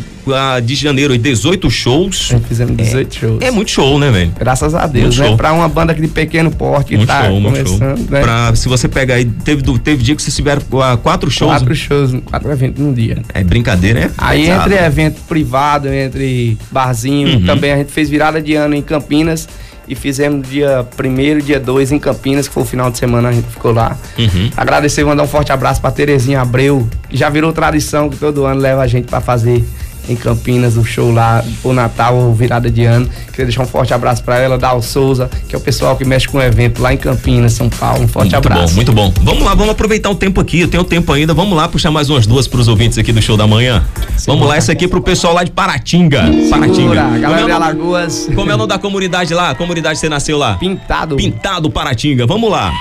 [0.64, 2.28] de janeiro, 18 shows.
[2.32, 3.42] Gente fizemos 18 shows.
[3.42, 4.32] É muito show, né, velho?
[4.38, 5.28] Graças a Deus, Muito né?
[5.28, 5.38] show.
[5.38, 7.78] Pra uma banda de pequeno porte que Muito tá show, muito show.
[7.80, 8.22] começando, né?
[8.22, 11.52] Pra, se você pegar aí, teve, teve dia que vocês tiveram ah, quatro shows.
[11.52, 13.22] Quatro shows, quatro eventos num dia.
[13.34, 14.12] É brincadeira, é?
[14.18, 17.46] Aí entre evento privado, entre barzinho, Uhum.
[17.46, 19.48] também a gente fez virada de ano em Campinas
[19.88, 23.32] e fizemos dia primeiro, dia 2 em Campinas, que foi o final de semana a
[23.32, 23.96] gente ficou lá.
[24.18, 24.50] Uhum.
[24.58, 28.46] Agradecer e mandar um forte abraço pra Terezinha Abreu, que já virou tradição que todo
[28.46, 29.64] ano leva a gente pra fazer
[30.10, 33.10] em Campinas o show lá, o Natal ou virada de ano.
[33.32, 36.28] Queria deixar um forte abraço pra ela, Dal Souza, que é o pessoal que mexe
[36.28, 38.04] com o evento lá em Campinas, São Paulo.
[38.04, 38.68] Um forte muito abraço.
[38.68, 39.14] bom, muito bom.
[39.22, 40.62] Vamos lá, vamos aproveitar o tempo aqui.
[40.62, 41.34] Eu tenho tempo ainda.
[41.34, 43.84] Vamos lá puxar mais umas duas pros ouvintes aqui do show da manhã.
[44.26, 46.24] Vamos lá, essa aqui é pro pessoal lá de Paratinga.
[46.50, 46.76] Paratinga.
[46.76, 48.30] Segura, Como é galera o de nome- Alagoas.
[48.36, 49.50] Como é o nome da comunidade lá?
[49.52, 50.56] A comunidade que você nasceu lá?
[50.56, 51.16] Pintado.
[51.16, 52.26] Pintado Paratinga.
[52.26, 52.72] Vamos lá.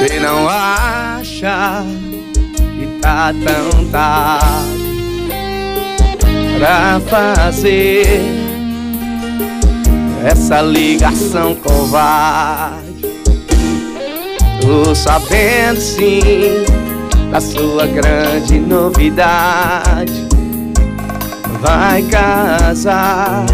[0.00, 1.84] Você não acha
[2.56, 5.28] que tá tão tarde
[6.58, 8.22] pra fazer
[10.24, 13.04] essa ligação covarde?
[14.62, 16.64] Tô sabendo sim
[17.30, 20.26] da sua grande novidade.
[21.60, 23.44] Vai casar,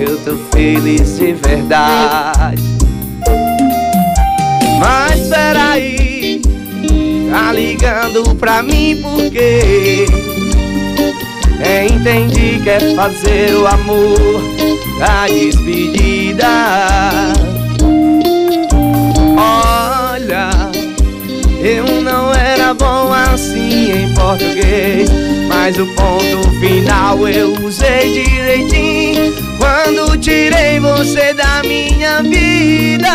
[0.00, 2.81] eu tô feliz de verdade.
[4.82, 6.42] Mas peraí,
[7.30, 10.06] tá ligando pra mim porque
[11.60, 14.42] é, entendi que é fazer o amor
[14.98, 16.48] da despedida.
[19.36, 20.50] Olha,
[21.60, 25.08] eu não era bom assim em português,
[25.46, 33.12] mas o ponto final eu usei direitinho quando tirei você da minha vida.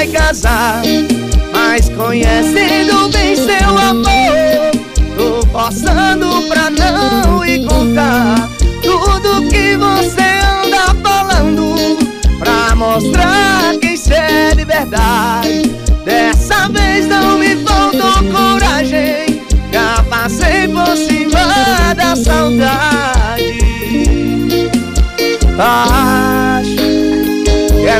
[0.00, 0.80] Vai casar,
[1.52, 4.70] mas conhecendo bem seu amor,
[5.14, 8.48] tô forçando pra não ir contar
[8.80, 10.22] tudo que você
[10.64, 11.98] anda falando,
[12.38, 15.70] pra mostrar quem se é de verdade.
[16.02, 19.42] Dessa vez não me faltou coragem.
[19.70, 23.58] Já passei por cima da saudade.
[25.16, 25.50] Que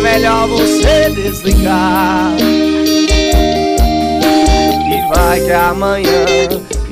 [0.01, 2.33] é melhor você desligar.
[4.89, 6.25] E vai que amanhã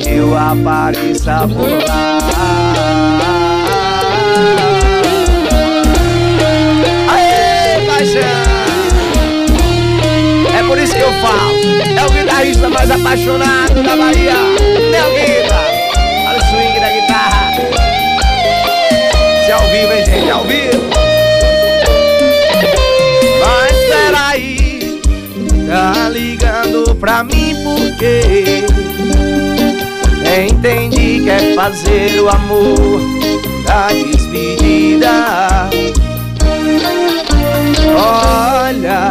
[0.06, 2.18] eu apareça por lá.
[7.08, 8.20] Aê, paixão!
[10.58, 11.54] É por isso que eu falo.
[11.98, 14.34] É o guitarrista mais apaixonado da Bahia.
[14.90, 15.56] Nel Guita.
[16.28, 17.54] Olha o swing da guitarra.
[19.44, 20.28] Se é ao vivo, hein, gente?
[20.28, 20.87] É ao vivo.
[27.08, 28.66] Pra mim porque
[30.46, 33.00] entendi que é fazer o amor
[33.64, 35.70] da despedida.
[37.96, 39.10] Olha,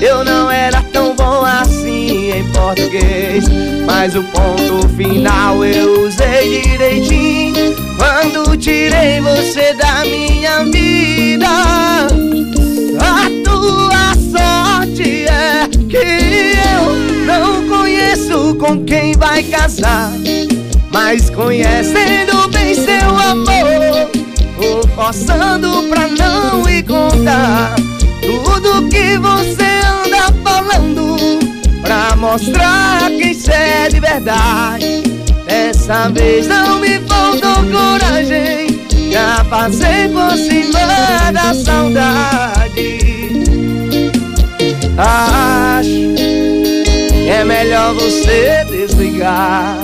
[0.00, 3.46] eu não era tão bom assim em português,
[3.84, 12.15] mas o ponto final eu usei direitinho quando tirei você da minha vida.
[19.46, 20.12] Casar,
[20.92, 24.10] mas conhecendo bem seu amor,
[24.56, 27.74] vou forçando pra não ir contar
[28.20, 31.16] tudo que você anda falando
[31.80, 35.02] pra mostrar quem cê é de verdade.
[35.46, 38.80] Dessa vez não me faltou coragem,
[39.10, 42.98] já passei por cima da saudade.
[44.98, 49.78] Acho que é melhor você desligar.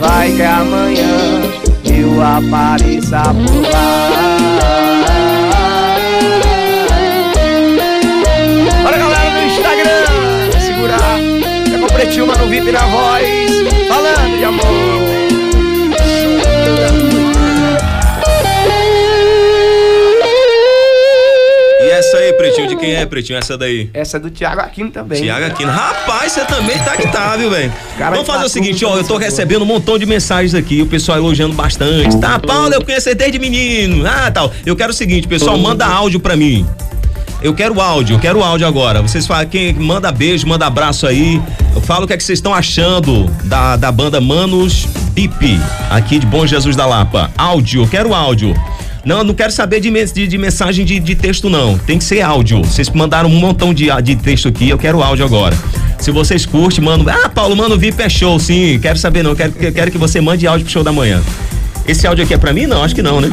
[0.00, 1.42] Vai que amanhã
[1.84, 4.38] eu apareça por lá.
[8.82, 11.18] Bora galera no Instagram, segurar.
[11.74, 13.50] É com o Pretinho, mano, VIP na voz,
[13.88, 15.27] falando de amor.
[22.08, 23.38] Essa aí, Pretinho, de quem é, Pretinho?
[23.38, 23.90] Essa daí?
[23.92, 25.22] Essa é do Thiago Aquino também.
[25.22, 25.70] Tiago Aquino.
[25.70, 27.70] Rapaz, você também tá que tá, viu, velho?
[27.98, 30.86] Vamos fazer tá o seguinte, ó, eu tô recebendo um montão de mensagens aqui, o
[30.86, 32.16] pessoal elogiando bastante.
[32.18, 34.06] Tá, Paulo, eu conheço desde menino.
[34.06, 34.50] Ah, tal.
[34.64, 36.66] Eu quero o seguinte, pessoal, manda áudio pra mim.
[37.42, 39.02] Eu quero áudio, eu quero áudio agora.
[39.02, 41.40] Vocês falam, quem manda beijo, manda abraço aí.
[41.74, 46.18] Eu falo o que é que vocês estão achando da, da banda Manos Pipe, aqui
[46.18, 47.30] de Bom Jesus da Lapa.
[47.36, 48.54] Áudio, eu quero áudio.
[49.04, 51.78] Não, não quero saber de, de, de mensagem de, de texto, não.
[51.78, 52.62] Tem que ser áudio.
[52.62, 55.56] Vocês mandaram um montão de, de texto aqui, eu quero áudio agora.
[55.98, 57.04] Se vocês curtem, mano.
[57.08, 58.78] Ah, Paulo, mano, VIP é show, sim.
[58.80, 59.34] Quero saber, não.
[59.34, 61.20] Quero, quero que você mande áudio pro show da manhã.
[61.86, 62.66] Esse áudio aqui é pra mim?
[62.66, 63.28] Não, acho que não, né?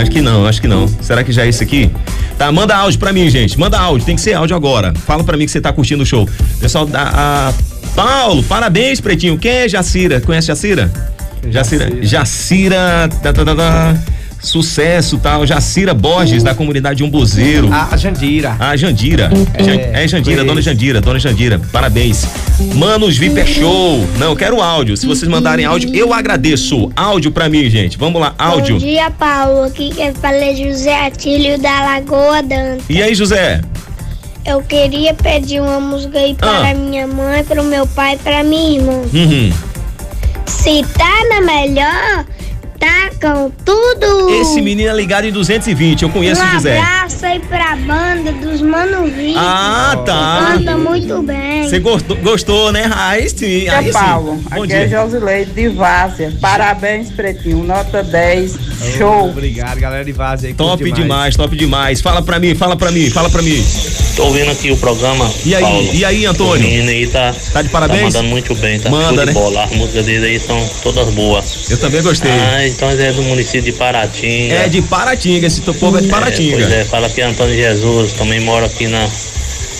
[0.00, 0.86] Acho que não, acho que não.
[1.00, 1.90] Será que já é esse aqui?
[2.36, 3.58] Tá, manda áudio pra mim, gente.
[3.58, 4.92] Manda áudio, tem que ser áudio agora.
[5.06, 6.28] Fala pra mim que você tá curtindo o show.
[6.60, 7.02] Pessoal da.
[7.02, 7.54] a-
[7.96, 9.36] Paulo, parabéns, Pretinho.
[9.38, 10.20] Quem é Jacira?
[10.20, 10.92] Conhece Jacira?
[11.50, 11.90] Jacira.
[12.02, 13.08] Jacira.
[13.22, 13.96] tá, tá, tá, tá.
[14.40, 15.44] Sucesso, tal.
[15.46, 17.68] Jacira Borges, da comunidade Umbuzeiro.
[17.72, 18.56] A Jandira.
[18.58, 19.30] A Jandira.
[19.92, 21.60] É, é Jandira, dona Jandira, dona Jandira.
[21.72, 22.24] Parabéns.
[22.74, 24.06] Manos VIP é show.
[24.18, 24.96] Não, eu quero áudio.
[24.96, 26.90] Se vocês mandarem áudio, eu agradeço.
[26.94, 27.98] Áudio pra mim, gente.
[27.98, 28.76] Vamos lá, áudio.
[28.76, 29.64] Bom dia, Paulo.
[29.64, 32.82] Aqui quem fala é José Atílio da Lagoa Danta.
[32.88, 33.60] E aí, José?
[34.46, 36.74] Eu queria pedir uma música aí para Ah.
[36.74, 39.02] minha mãe, para o meu pai e para minha irmã.
[39.12, 39.52] Uhum.
[40.46, 42.24] Se tá na melhor,
[42.78, 44.30] tá com tudo.
[44.40, 46.02] Esse menino é ligado em 220.
[46.02, 46.78] Eu conheço um o José.
[46.78, 49.08] abraço aí pra banda dos Mano.
[49.36, 50.52] Ah, tá.
[50.58, 51.64] Canta muito bem.
[51.68, 52.90] Você gostou, gostou, né?
[52.94, 53.68] Aí sim.
[53.68, 53.98] Aí É sim.
[53.98, 54.98] Paulo, Bom aqui é dia.
[55.00, 56.32] Josileide de Várzea.
[56.40, 58.56] Parabéns, Pretinho, nota 10,
[58.96, 59.28] show.
[59.30, 60.12] Obrigado, galera de
[60.46, 60.54] aí.
[60.54, 61.36] Top curte demais.
[61.36, 62.00] top demais.
[62.00, 63.64] Fala pra mim, fala pra mim, fala pra mim.
[64.16, 65.30] Tô ouvindo aqui o programa.
[65.44, 65.90] E aí, Paulo.
[65.94, 66.66] e aí, O Antônio?
[66.68, 68.00] menino aí tá, Tá de parabéns?
[68.00, 69.32] tá mandando muito bem, tá Manda, né?
[69.32, 69.64] bola.
[69.64, 71.70] As músicas dele aí são todas boas.
[71.70, 72.30] Eu também gostei.
[72.32, 74.54] Ah, então é do município de Paratinga.
[74.54, 76.56] É de Paratinga, esse povo é de Paratinga.
[76.56, 79.08] Pois é, fala que é Antônio Jesus, também mora aqui na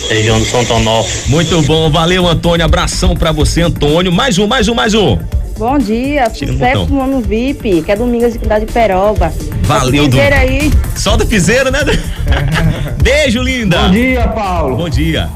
[0.09, 1.29] região do Santo Onofre.
[1.29, 4.11] Muito bom, valeu Antônio, abração pra você Antônio.
[4.11, 5.17] Mais um, mais um, mais um.
[5.57, 6.95] Bom dia, Tira no sucesso botão.
[6.95, 9.33] mano VIP, que é Domingos aqui da de Peroba.
[9.63, 10.07] Valeu.
[10.07, 10.17] Dom.
[10.17, 10.71] aí.
[10.95, 11.79] Solta o piseiro, né?
[13.03, 13.77] Beijo, linda.
[13.83, 14.77] Bom dia, Paulo.
[14.77, 15.29] Bom dia.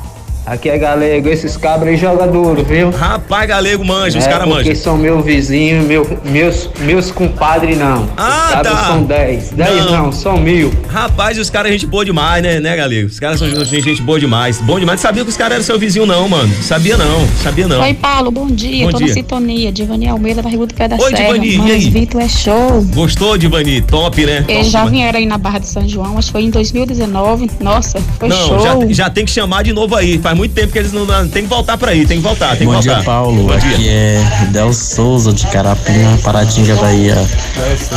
[0.45, 2.89] Aqui é galego, esses cabras aí jogam duro, viu?
[2.91, 4.83] Rapaz, galego manja, os é, caras porque manjam.
[4.83, 8.09] são meu vizinho, meu, meus, meus compadres não.
[8.17, 8.87] Ah, os cabras tá.
[8.87, 9.49] são 10.
[9.51, 9.91] 10 Não.
[9.91, 10.11] não.
[10.11, 10.73] são mil.
[10.89, 13.07] Rapaz, os caras é gente boa demais, né, né, galego?
[13.07, 14.59] Os caras são gente gente boa demais.
[14.59, 14.99] Bom demais.
[14.99, 16.53] Sabia que os caras eram seu vizinho, não, mano.
[16.61, 17.81] Sabia não, sabia não.
[17.81, 18.85] Oi, Paulo, bom dia.
[18.85, 19.07] Bom Tô dia.
[19.07, 19.71] na sintonia.
[19.71, 21.39] Divani Almeida, barriga do pé da Oi, Serra.
[21.39, 21.89] Divani, e Mas aí?
[21.89, 22.81] Vitor é show.
[22.93, 23.81] Gostou, Divani?
[23.81, 24.43] Top, né?
[24.49, 27.49] Eles já vieram aí na Barra de São João, acho que foi em 2019.
[27.61, 28.59] Nossa, foi Não, show.
[28.59, 30.17] já, já tem que chamar de novo aí.
[30.33, 31.05] Faz muito tempo que eles não.
[31.29, 32.95] Tem que voltar pra aí, tem que voltar, tem que Bom voltar.
[32.95, 33.43] dia, Paulo.
[33.43, 33.91] Bom Aqui dia.
[33.91, 37.15] é Del Souza de Carapinha, Paratinga, Bahia.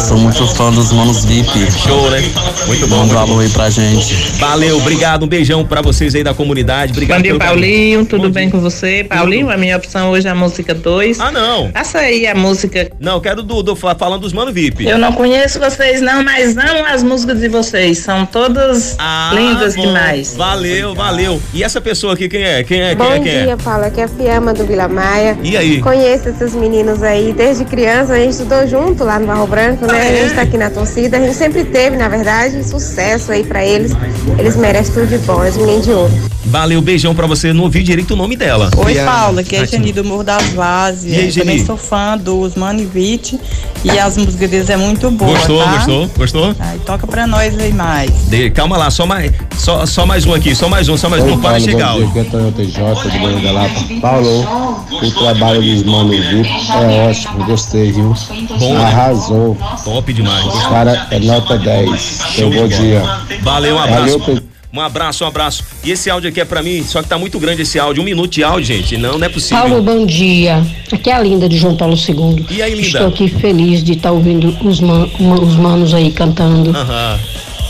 [0.06, 1.48] Sou muito fã dos Manos VIP.
[1.82, 2.22] Show, né?
[2.66, 2.96] Muito bom.
[2.98, 4.14] Manda um alô aí pra gente.
[4.38, 5.24] Valeu, obrigado.
[5.24, 6.92] Um beijão pra vocês aí da comunidade.
[6.92, 7.38] Obrigado Bom dia.
[7.38, 8.04] Paulinho.
[8.04, 9.04] Tudo bem com você?
[9.08, 11.18] Paulinho, a minha opção hoje é a música 2.
[11.20, 11.70] Ah, não.
[11.70, 12.90] Passa aí a música.
[13.00, 14.84] Não, quero do, do fa- falando dos Mano VIP.
[14.86, 17.98] Eu não conheço vocês, não, mas amo as músicas de vocês.
[17.98, 18.96] São todas
[19.32, 19.86] lindas Ah, bom.
[19.86, 20.34] demais.
[20.36, 21.40] Valeu, valeu.
[21.54, 22.62] E essa pessoa aqui, quem é?
[22.64, 22.88] Quem é?
[22.88, 23.20] Quem Bom é?
[23.20, 23.42] Quem é?
[23.44, 23.84] dia, Paulo.
[23.84, 25.36] Aqui é a Fiamma do Vila Maia.
[25.42, 25.80] E aí?
[25.80, 28.14] Conheço esses meninos aí desde criança.
[28.14, 29.92] A gente estudou junto lá no Barro Branco, né?
[29.92, 30.22] Ah, A é?
[30.22, 31.16] gente tá aqui na torcida.
[31.16, 33.92] A gente sempre teve, na verdade, sucesso aí pra eles.
[34.38, 36.12] Eles merecem tudo de bom, os meninos de ouro.
[36.48, 37.52] Valeu, beijão pra você.
[37.52, 38.70] Não ouvi direito o nome dela.
[38.76, 41.10] Oi, Paulo, aqui é a Geni do Morro das E.
[41.30, 41.32] Geni?
[41.32, 43.38] Também sou fã dos Manivite
[43.84, 45.72] e as músicas deles é muito boa, Gostou, tá?
[45.74, 46.54] gostou, gostou?
[46.60, 48.10] Aí toca pra nós aí mais.
[48.28, 51.22] De- calma lá, só mais, só, só mais um aqui, só mais um, só mais
[51.24, 51.28] um.
[51.28, 51.92] Não para chegar.
[51.94, 53.74] Bom dia, aqui é Toyota J, de Banho da Lapa.
[54.00, 58.14] Paulo, o trabalho dos Mano VIP é ótimo, gostei, viu?
[58.58, 58.84] Bom, né?
[58.84, 59.56] Arrasou.
[59.84, 60.44] Top demais.
[60.46, 62.00] Os caras é nota 10.
[62.00, 63.02] Seu bom dia.
[63.42, 64.18] Valeu, um abraço.
[64.18, 64.42] Valeu,
[64.72, 65.64] Um abraço, um abraço.
[65.82, 68.02] E esse áudio aqui é pra mim, só que tá muito grande esse áudio.
[68.02, 68.96] Um minuto de áudio, gente.
[68.98, 69.64] Não, não é possível.
[69.64, 70.62] Paulo, bom dia.
[70.92, 72.46] Aqui é a Linda de João Paulo II.
[72.50, 72.86] E aí, Linda?
[72.86, 77.18] Estou aqui feliz de estar ouvindo os, man- os manos aí cantando, Aham.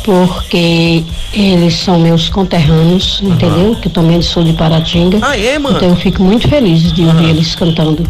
[0.07, 1.03] Porque
[1.33, 3.75] eles são meus conterrâneos, entendeu?
[3.75, 5.19] Que eu também sou de Paratinga.
[5.21, 5.77] Ah, é, mano?
[5.77, 8.09] Então eu fico muito feliz de ouvir eles cantando.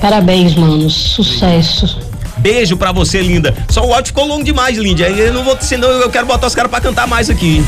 [0.00, 0.92] Parabéns, manos.
[0.92, 1.96] Sucesso.
[2.38, 3.54] Beijo pra você, linda.
[3.68, 5.04] Só o áudio ficou longo demais, Lindy.
[5.04, 7.62] Aí eu não vou, senão eu quero botar os caras pra cantar mais aqui.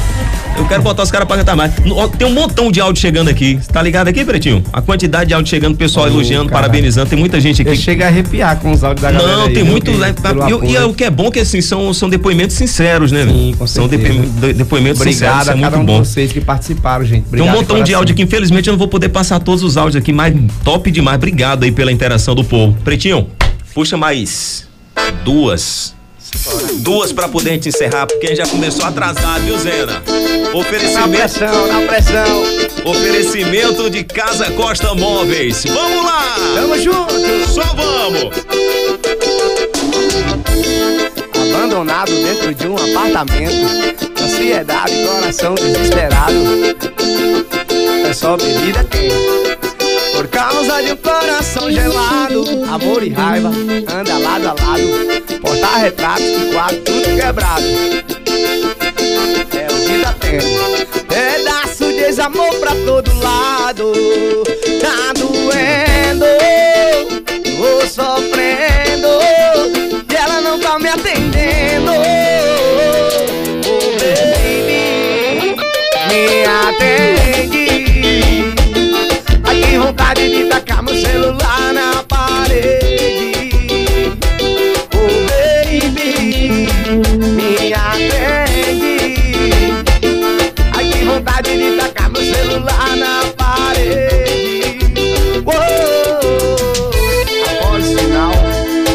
[0.56, 1.72] Eu quero botar os caras pra cantar mais.
[2.18, 3.58] Tem um montão de áudio chegando aqui.
[3.70, 4.64] Tá ligado aqui, Pretinho?
[4.72, 6.62] A quantidade de áudio chegando, pessoal elogiando, cara.
[6.62, 7.08] parabenizando.
[7.10, 7.76] Tem muita gente aqui.
[7.76, 9.36] Chega a arrepiar com os áudios da galera.
[9.36, 9.90] Não, aí, tem muito.
[9.92, 10.14] né,
[10.66, 13.26] e, e é o que é bom que assim são, são depoimentos sinceros, né?
[13.26, 14.08] Sim, com São certeza.
[14.14, 15.42] depoimentos, de- depoimentos Obrigado sinceros.
[15.42, 16.02] Isso é a cada muito um bom.
[16.02, 17.24] de vocês que participaram, gente.
[17.24, 17.98] Tem Obrigado um montão de coração.
[17.98, 21.16] áudio aqui, infelizmente eu não vou poder passar todos os áudios aqui, mas top demais.
[21.16, 22.74] Obrigado aí pela interação do povo.
[22.82, 23.26] Pretinho,
[23.76, 24.66] puxa mais
[25.22, 25.94] duas.
[26.76, 30.02] Duas pra poder a gente encerrar, porque a gente já começou atrasado, viu, Zena?
[30.54, 30.98] Oferecimento.
[30.98, 32.42] Na pressão, na pressão.
[32.86, 35.64] Oferecimento de Casa Costa Móveis.
[35.66, 36.36] Vamos lá!
[36.54, 37.48] Tamo junto!
[37.52, 38.34] Só vamos!
[41.34, 43.92] Abandonado dentro de um apartamento.
[44.22, 46.34] Ansiedade, coração desesperado.
[48.08, 49.45] É só bebida quente.
[50.16, 52.42] Por causa de um coração gelado,
[52.72, 55.40] amor e raiva anda lado a lado.
[55.42, 57.62] Portar retratos e quadro tudo quebrado.
[59.52, 61.04] É o que tá tendo.
[61.06, 63.92] Pedaço de desamor pra todo lado.
[64.80, 65.95] Tá doendo,
[82.56, 84.12] parede.
[84.94, 86.68] Oh, baby,
[87.34, 88.96] me atende.
[90.72, 94.78] Ai, que vontade de tacar meu celular na parede.
[95.44, 96.90] Oh,
[97.50, 98.32] após o sinal,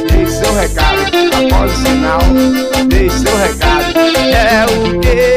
[0.09, 1.01] deixe seu recado.
[1.33, 2.21] Após o sinal,
[2.87, 3.99] deixe seu recado.
[4.33, 5.30] É o que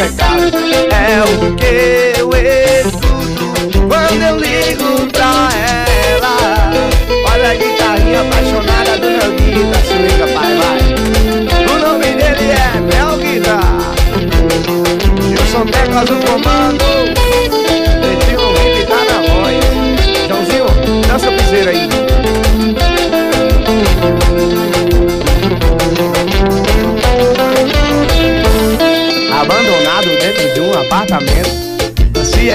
[0.00, 0.50] recado.
[0.92, 5.48] É o que eu escuto quando eu ligo pra
[6.08, 6.70] ela.
[7.32, 10.78] Olha a guitarrinha apaixonada do meu guitarra, swinga, pai, vai.
[11.66, 13.80] O nome dele é Mel Guitar.
[15.28, 17.29] Gilson Teclas no comando.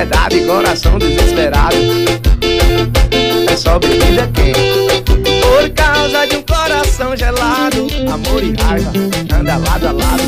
[0.06, 1.76] Ansiedade coração desesperado.
[3.50, 5.04] É só bebida quente.
[5.42, 7.88] Por causa de um coração gelado.
[8.14, 8.92] Amor e raiva
[9.34, 10.24] anda lado a lado.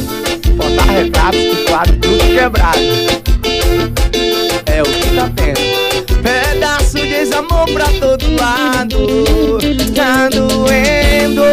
[0.55, 2.79] Botar retratos e quadro tudo quebrado.
[4.65, 6.23] É o que tá tendo.
[6.23, 9.59] Pedaço de amor pra todo lado.
[9.93, 11.43] Tá doendo,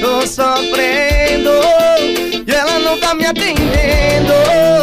[0.00, 1.50] tô sofrendo.
[2.46, 4.81] E ela não tá me atendendo.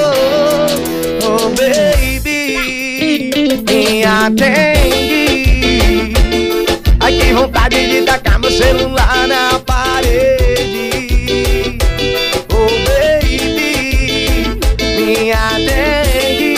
[1.59, 3.19] Baby,
[3.67, 5.25] me atende.
[7.01, 10.87] Ai, que vontade de tacar meu celular na parede.
[12.53, 16.53] Oh, baby, me atende.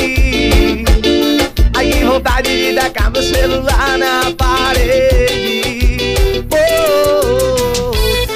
[1.76, 6.14] Ai, que vontade de tacar meu celular na parede.
[6.52, 7.92] Oh,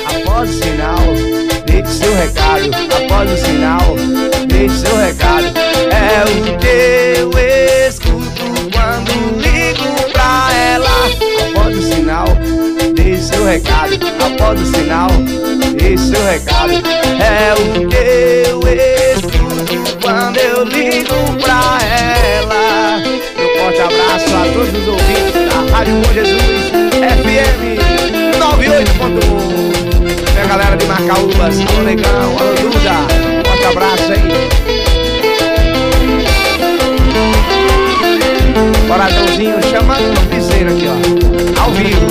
[0.08, 1.14] após o sinal,
[1.68, 2.72] deixe seu recado.
[3.06, 3.96] Após o sinal,
[4.66, 5.46] deixe seu recado.
[5.92, 7.30] É o que eu
[7.88, 8.44] escuto
[8.74, 10.90] quando ligo pra ela.
[11.50, 12.26] Após o sinal,
[12.96, 13.94] deixe seu recado.
[14.26, 15.10] Após o sinal,
[15.78, 16.74] deixe seu recado.
[17.22, 17.96] É o que
[18.50, 18.60] eu
[19.14, 22.98] escuto quando eu ligo pra ela.
[23.38, 26.72] Meu forte abraço a todos os ouvintes da Rádio Bom Jesus
[27.14, 27.62] FM
[28.40, 30.34] 98.1.
[30.34, 33.25] Minha galera de Macaúbas, alô Negão, alô Duda,
[33.66, 34.22] forte abraço aí.
[38.88, 41.62] Coraçãozinho chamando no piseiro aqui, ó.
[41.62, 42.06] Ao vivo.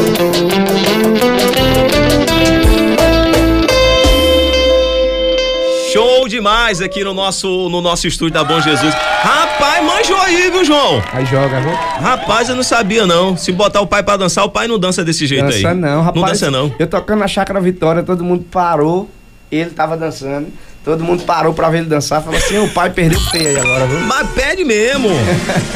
[5.93, 8.93] Show demais aqui no nosso, no nosso estúdio da Bom Jesus.
[8.93, 11.01] Rapaz, manjou aí, viu, João?
[11.13, 11.71] Aí joga, viu?
[11.73, 13.37] Rapaz, eu não sabia não.
[13.37, 15.63] Se botar o pai pra dançar, o pai não dança desse jeito aí.
[15.63, 16.21] Dança não, rapaz.
[16.21, 16.75] Não dança não.
[16.81, 19.09] Eu tocando na Chácara Vitória, todo mundo parou,
[19.53, 20.49] ele tava dançando.
[20.85, 22.23] Todo mundo parou pra ver ele dançar.
[22.23, 24.01] Falou assim: o pai perdeu feio aí agora, viu?
[24.01, 25.09] Mas pede mesmo.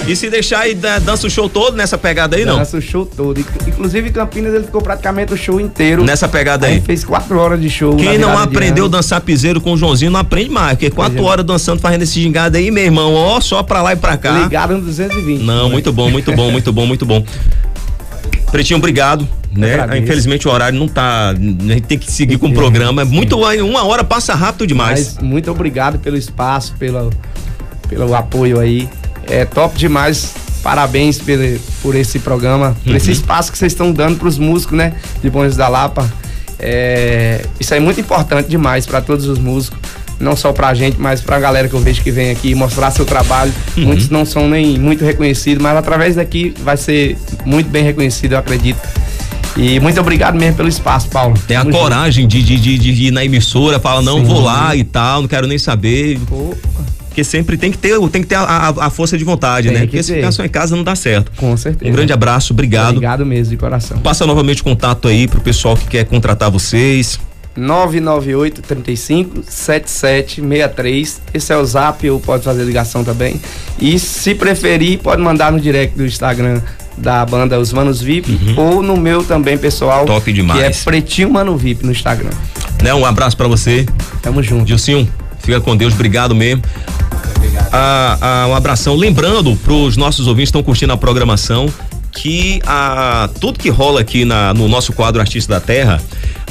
[0.07, 2.59] e se deixar aí, dan- dança o show todo nessa pegada aí, não?
[2.59, 3.41] Dança o show todo.
[3.41, 6.05] Inc- Inclusive em Campinas ele ficou praticamente o show inteiro.
[6.05, 6.81] Nessa pegada aí.
[6.83, 7.97] Fez quatro horas de show.
[7.97, 11.45] Quem não aprendeu a dançar piseiro com o Joãozinho não aprende mais, porque quatro horas
[11.45, 14.33] dançando, fazendo esse gingado aí, meu irmão, ó, só pra lá e pra cá.
[14.41, 15.43] Ligado no 220.
[15.43, 17.25] Não, muito bom, muito bom, muito bom, muito bom.
[18.51, 19.29] Pretinho, obrigado.
[19.53, 19.77] Né?
[19.99, 21.31] Infelizmente o horário não tá.
[21.31, 23.03] A gente tem que seguir com o programa.
[23.03, 23.37] É muito.
[23.39, 25.15] Uma hora passa rápido demais.
[25.17, 27.11] Mas muito obrigado pelo espaço, pelo,
[27.89, 28.89] pelo apoio aí.
[29.27, 30.35] É top demais.
[30.63, 33.13] Parabéns pelo, por esse programa, por esse Uhum.
[33.13, 34.95] espaço que vocês estão dando pros músicos, né?
[35.23, 36.09] De Bons da Lapa.
[36.59, 39.79] É, isso é muito importante demais para todos os músicos.
[40.21, 43.05] Não só pra gente, mas pra galera que eu vejo que vem aqui mostrar seu
[43.05, 43.53] trabalho.
[43.77, 43.85] Uhum.
[43.85, 48.39] Muitos não são nem muito reconhecidos, mas através daqui vai ser muito bem reconhecido, eu
[48.39, 48.81] acredito.
[49.57, 51.35] E muito obrigado mesmo pelo espaço, Paulo.
[51.47, 51.77] Tem a junto.
[51.77, 54.25] coragem de, de, de, de ir na emissora, fala, não, Sim.
[54.25, 56.19] vou lá e tal, não quero nem saber.
[57.09, 59.75] Porque sempre tem que ter, tem que ter a, a- a força de vontade, Tem
[59.75, 59.81] né?
[59.83, 61.33] que Porque se ficar só em casa não dá certo.
[61.37, 61.91] Com certeza.
[61.91, 62.91] Um grande abraço, obrigado.
[62.91, 63.99] Obrigado mesmo, de coração.
[63.99, 67.19] Passa novamente o contato aí pro pessoal que quer contratar vocês.
[67.59, 71.21] 998 35 7763.
[71.35, 73.41] Esse é o zap, ou pode fazer ligação também.
[73.81, 76.61] E se preferir, pode mandar no direct do Instagram
[76.97, 80.01] da banda Os Manos VIP ou no meu também, pessoal.
[80.01, 80.07] Uhum.
[80.07, 80.61] Top demais.
[80.61, 82.31] Que é Pretinho Mano VIP no Instagram.
[82.83, 82.95] Né?
[82.95, 83.87] Um abraço pra você.
[84.23, 84.65] Tamo junto.
[84.65, 85.09] Dilcinho,
[85.41, 86.63] fica com Deus, obrigado mesmo.
[87.73, 88.95] Ah, ah, um abração.
[88.95, 91.69] Lembrando pros nossos ouvintes que estão curtindo a programação
[92.13, 96.01] que a, tudo que rola aqui na- no nosso quadro Artista da Terra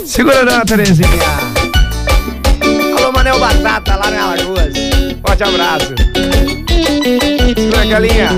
[0.05, 1.07] Segura não, Terezinha.
[2.97, 4.73] Alô, Manel Batata, lá na Alagoas.
[5.25, 5.93] Forte abraço.
[7.55, 8.29] Segura a galinha.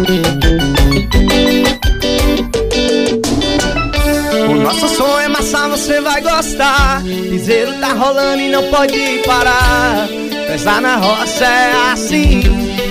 [4.50, 7.02] O nosso som é massa, você vai gostar.
[7.04, 10.08] Piseiro tá rolando e não pode parar.
[10.48, 12.42] Pesar na roça é assim.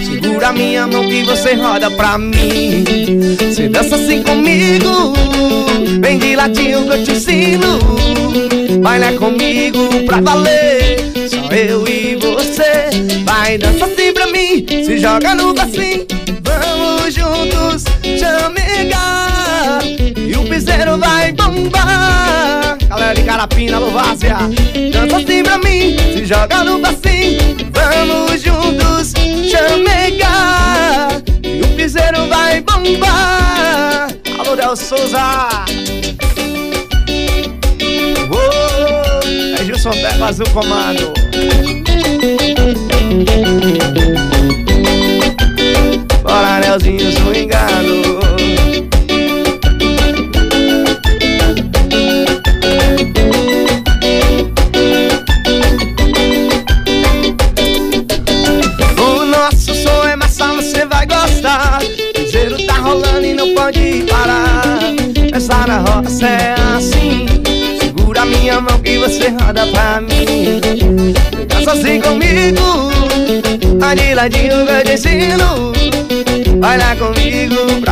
[0.05, 2.85] Segura minha mão que você roda pra mim.
[3.39, 5.13] Você dança assim comigo.
[6.01, 7.79] Vem de latinho que eu te ensino.
[8.83, 10.99] Baila comigo pra valer.
[11.29, 12.50] Só eu e você.
[13.25, 14.67] Vai dança assim pra mim.
[14.69, 16.07] Se joga no bacinho.
[16.43, 17.85] Vamos juntos
[18.19, 19.81] chamegar.
[20.17, 22.79] E o piseiro vai bombar.
[22.89, 24.37] Galera de Carapina, Lovácia.
[24.93, 25.97] Dança assim pra mim.
[26.13, 27.57] Se joga no bacinho.
[27.73, 29.13] Vamos juntos
[29.51, 31.23] chamegar.
[31.43, 34.09] E o piseiro vai bombar.
[34.39, 35.51] Alô, Del Souza.
[39.81, 41.15] Anderson Demas no comando.
[46.23, 48.40] Bora, anelzinho swingado.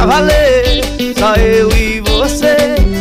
[0.08, 0.80] Valer,
[1.18, 2.56] só eu e você.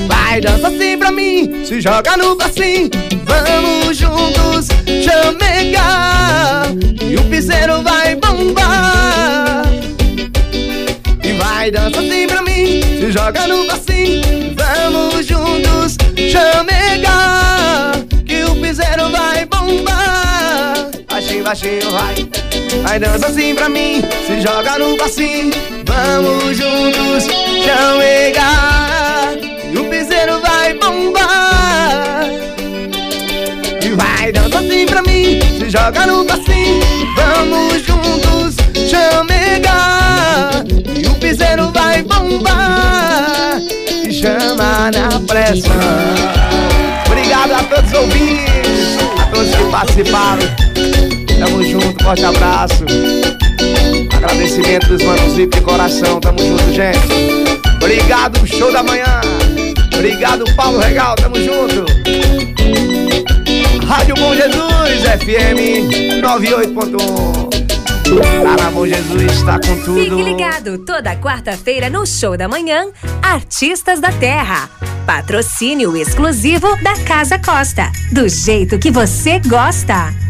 [0.08, 2.89] Vai, dança assim pra mim, se joga no bacinho.
[3.24, 4.68] Vamos juntos
[5.03, 6.68] chamegar,
[7.01, 9.64] e o piseiro vai bombar.
[11.24, 14.53] E vai, dança assim pra mim, se joga no bacinho.
[14.55, 15.95] Vamos juntos
[16.30, 16.86] chamegar,
[21.47, 22.27] Baixinho, vai.
[22.83, 25.53] Vai, dança assim pra mim, se joga no bacinho.
[25.85, 27.23] Vamos juntos
[27.63, 29.31] chamegar,
[29.73, 32.25] e o piseiro vai bombar.
[33.81, 36.81] E vai, dança assim pra mim, se joga no bacinho.
[37.15, 38.57] Vamos juntos
[38.89, 40.65] chamegar,
[41.01, 43.61] e o piseiro vai bombar.
[44.05, 45.69] E chama na pressa.
[47.05, 50.66] Obrigado a todos os ouvintes, a todos que participaram.
[51.47, 52.83] Tamo junto, forte abraço.
[54.13, 56.99] Agradecimento dos manos VIP de coração, tamo junto, gente.
[57.81, 59.21] Obrigado, show da manhã.
[59.93, 61.85] Obrigado, Paulo Regal, tamo junto.
[63.87, 67.47] Rádio Bom Jesus, FM 98.1.
[68.43, 70.17] Cara, Bom Jesus está com tudo.
[70.17, 72.87] Fique ligado, toda quarta-feira no Show da Manhã,
[73.21, 74.69] Artistas da Terra.
[75.05, 77.89] Patrocínio exclusivo da Casa Costa.
[78.11, 80.26] Do jeito que você gosta.